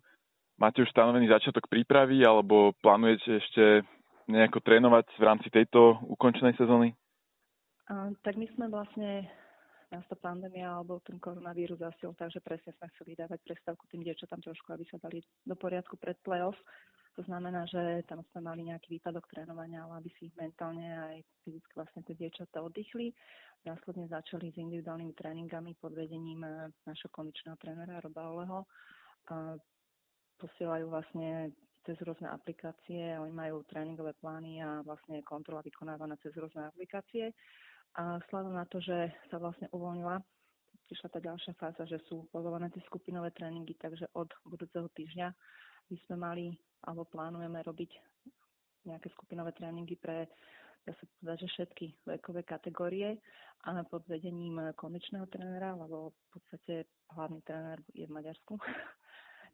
Máte 0.55 0.87
už 0.87 0.91
stanovený 0.95 1.27
začiatok 1.27 1.67
prípravy 1.67 2.23
alebo 2.23 2.71
plánujete 2.79 3.43
ešte 3.43 3.65
nejako 4.31 4.63
trénovať 4.63 5.07
v 5.19 5.25
rámci 5.27 5.49
tejto 5.51 5.99
ukončenej 6.07 6.55
sezóny? 6.55 6.95
A, 7.91 8.15
tak 8.25 8.39
my 8.39 8.47
sme 8.55 8.71
vlastne 8.71 9.29
nás 9.95 10.07
tá 10.11 10.17
pandémia 10.19 10.75
alebo 10.75 10.99
ten 11.07 11.19
koronavírus 11.23 11.79
zasil, 11.79 12.15
takže 12.19 12.43
presne 12.43 12.75
sme 12.75 12.91
chceli 12.97 13.15
dávať 13.15 13.39
prestávku 13.47 13.87
tým 13.87 14.03
dievčatám 14.03 14.43
trošku, 14.43 14.75
aby 14.75 14.85
sa 14.91 14.99
dali 14.99 15.23
do 15.47 15.55
poriadku 15.55 15.95
pred 15.99 16.19
playoff. 16.27 16.57
To 17.15 17.23
znamená, 17.23 17.63
že 17.71 18.03
tam 18.11 18.27
sme 18.35 18.43
mali 18.43 18.67
nejaký 18.67 18.99
výpadok 18.99 19.31
trénovania, 19.31 19.87
ale 19.87 20.03
aby 20.03 20.11
si 20.19 20.27
ich 20.31 20.35
mentálne 20.35 20.83
aj 20.83 21.23
fyzicky 21.47 21.73
vlastne 21.79 22.03
tie 22.03 22.15
dievčatá 22.19 22.59
oddychli. 22.59 23.15
Následne 23.63 24.11
začali 24.11 24.51
s 24.51 24.59
individuálnymi 24.59 25.15
tréningami 25.15 25.79
pod 25.79 25.95
vedením 25.95 26.43
eh, 26.43 26.75
našho 26.83 27.07
kondičného 27.15 27.55
trénera 27.63 28.03
Roba 28.03 28.35
Oleho. 28.35 28.67
Posielajú 30.39 30.91
vlastne 30.91 31.55
cez 31.85 32.01
rôzne 32.01 32.33
aplikácie, 32.33 33.15
oni 33.21 33.31
majú 33.31 33.61
tréningové 33.69 34.17
plány 34.17 34.65
a 34.65 34.81
vlastne 34.83 35.21
kontrola 35.21 35.61
vykonávaná 35.61 36.17
cez 36.25 36.33
rôzne 36.35 36.65
aplikácie. 36.69 37.31
A 37.95 38.19
vzhľadom 38.27 38.57
na 38.57 38.67
to, 38.67 38.81
že 38.81 39.13
sa 39.31 39.39
vlastne 39.39 39.69
uvoľnila, 39.71 40.19
prišla 40.89 41.09
tá 41.13 41.21
ďalšia 41.21 41.53
fáza, 41.61 41.85
že 41.87 42.01
sú 42.09 42.27
povolené 42.33 42.73
tie 42.73 42.83
skupinové 42.89 43.31
tréningy, 43.37 43.77
takže 43.79 44.11
od 44.17 44.33
budúceho 44.49 44.89
týždňa 44.97 45.29
by 45.93 45.97
sme 46.09 46.17
mali, 46.17 46.47
alebo 46.89 47.07
plánujeme 47.07 47.61
robiť 47.63 47.91
nejaké 48.89 49.09
skupinové 49.15 49.53
tréningy 49.53 49.97
pre 49.97 50.29
dá 50.85 50.93
sa 50.93 51.05
povedať, 51.17 51.39
že 51.49 51.53
všetky 51.57 51.87
vekové 52.05 52.45
kategórie 52.45 53.17
a 53.65 53.81
pod 53.89 54.05
vedením 54.05 54.61
konečného 54.77 55.25
trénera, 55.33 55.73
lebo 55.73 56.13
v 56.13 56.27
podstate 56.37 56.85
hlavný 57.17 57.41
tréner 57.41 57.81
je 57.97 58.05
v 58.05 58.13
Maďarsku, 58.13 58.61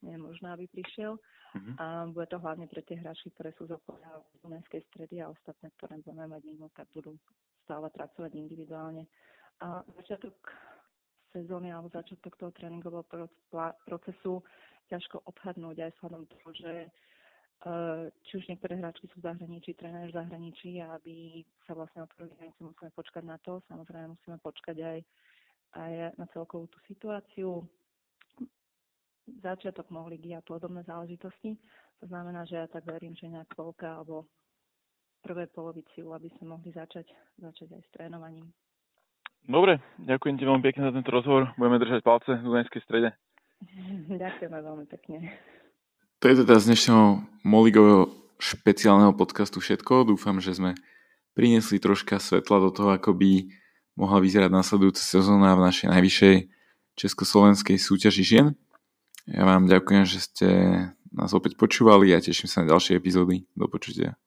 nie 0.02 0.16
je 0.16 0.20
možné, 0.20 0.48
aby 0.52 0.64
prišiel. 0.68 1.16
Uh-huh. 1.16 1.74
A 1.76 2.06
bude 2.08 2.26
to 2.30 2.38
hlavne 2.38 2.66
pre 2.70 2.80
tie 2.86 2.96
hráčky, 2.96 3.30
ktoré 3.34 3.52
sú 3.58 3.66
z 3.66 3.76
okolia 3.76 4.22
Dunajskej 4.40 4.82
stredy 4.92 5.20
a 5.20 5.30
ostatné, 5.30 5.68
ktoré 5.76 5.98
budeme 6.00 6.24
mať 6.30 6.42
mimo, 6.46 6.70
tak 6.72 6.86
budú 6.94 7.18
stále 7.66 7.90
pracovať 7.90 8.32
individuálne. 8.34 9.04
A 9.60 9.84
začiatok 10.00 10.34
sezóny 11.30 11.70
alebo 11.70 11.90
začiatok 11.90 12.34
toho 12.36 12.50
tréningového 12.54 13.06
procesu 13.86 14.42
ťažko 14.90 15.22
odhadnúť 15.22 15.86
aj 15.86 15.90
vzhľadom 15.94 16.22
toho, 16.26 16.48
že 16.58 16.72
eh, 16.86 18.04
či 18.26 18.32
už 18.42 18.44
niektoré 18.50 18.74
hráčky 18.78 19.06
sú 19.14 19.22
v 19.22 19.26
zahraničí, 19.30 19.70
tréner 19.78 20.10
v 20.10 20.18
zahraničí 20.18 20.82
a 20.82 20.98
aby 20.98 21.46
sa 21.66 21.78
vlastne 21.78 22.02
otvorili 22.02 22.34
hranice, 22.42 22.58
musíme 22.58 22.90
počkať 22.90 23.22
na 23.22 23.38
to. 23.38 23.62
Samozrejme 23.70 24.18
musíme 24.18 24.38
počkať 24.42 24.76
aj, 24.82 24.98
aj 25.78 25.92
na 26.18 26.26
celkovú 26.34 26.66
tú 26.66 26.78
situáciu 26.90 27.62
začiatok 29.26 29.90
mohli 29.90 30.18
a 30.34 30.40
podobné 30.40 30.82
záležitosti. 30.84 31.56
To 32.00 32.08
znamená, 32.08 32.48
že 32.48 32.56
ja 32.56 32.66
tak 32.66 32.88
verím, 32.88 33.12
že 33.16 33.28
nejak 33.28 33.52
polka 33.54 34.00
alebo 34.00 34.26
prvé 35.20 35.46
polovici, 35.52 36.00
aby 36.00 36.32
sme 36.38 36.56
mohli 36.56 36.72
začať, 36.72 37.06
začať 37.36 37.76
aj 37.76 37.82
s 37.84 37.90
trénovaním. 37.92 38.48
Dobre, 39.44 39.80
ďakujem 40.00 40.36
ti 40.36 40.44
veľmi 40.44 40.64
pekne 40.64 40.82
za 40.88 40.92
tento 40.92 41.10
rozhovor. 41.12 41.52
Budeme 41.56 41.80
držať 41.80 42.00
palce 42.04 42.30
v 42.36 42.44
Dunajskej 42.44 42.82
strede. 42.84 43.08
Ďakujeme 44.22 44.58
veľmi 44.60 44.86
pekne. 44.88 45.32
To 46.20 46.28
je 46.28 46.44
teda 46.44 46.60
z 46.60 46.68
dnešného 46.72 47.24
Moligového 47.44 48.12
špeciálneho 48.40 49.16
podcastu 49.16 49.60
všetko. 49.60 50.08
Dúfam, 50.08 50.40
že 50.40 50.56
sme 50.56 50.76
priniesli 51.32 51.80
troška 51.80 52.20
svetla 52.20 52.68
do 52.68 52.70
toho, 52.72 52.92
ako 52.92 53.16
by 53.16 53.48
mohla 53.96 54.20
vyzerať 54.20 54.52
nasledujúca 54.52 55.00
sezóna 55.00 55.56
v 55.56 55.64
našej 55.64 55.88
najvyššej 55.92 56.36
československej 56.96 57.76
súťaži 57.80 58.24
žien. 58.24 58.46
Ja 59.30 59.46
vám 59.46 59.70
ďakujem, 59.70 60.04
že 60.10 60.18
ste 60.26 60.48
nás 61.14 61.30
opäť 61.30 61.54
počúvali 61.54 62.10
a 62.10 62.18
teším 62.18 62.50
sa 62.50 62.66
na 62.66 62.74
ďalšie 62.74 62.98
epizódy. 62.98 63.46
Do 63.54 63.70
počutia. 63.70 64.18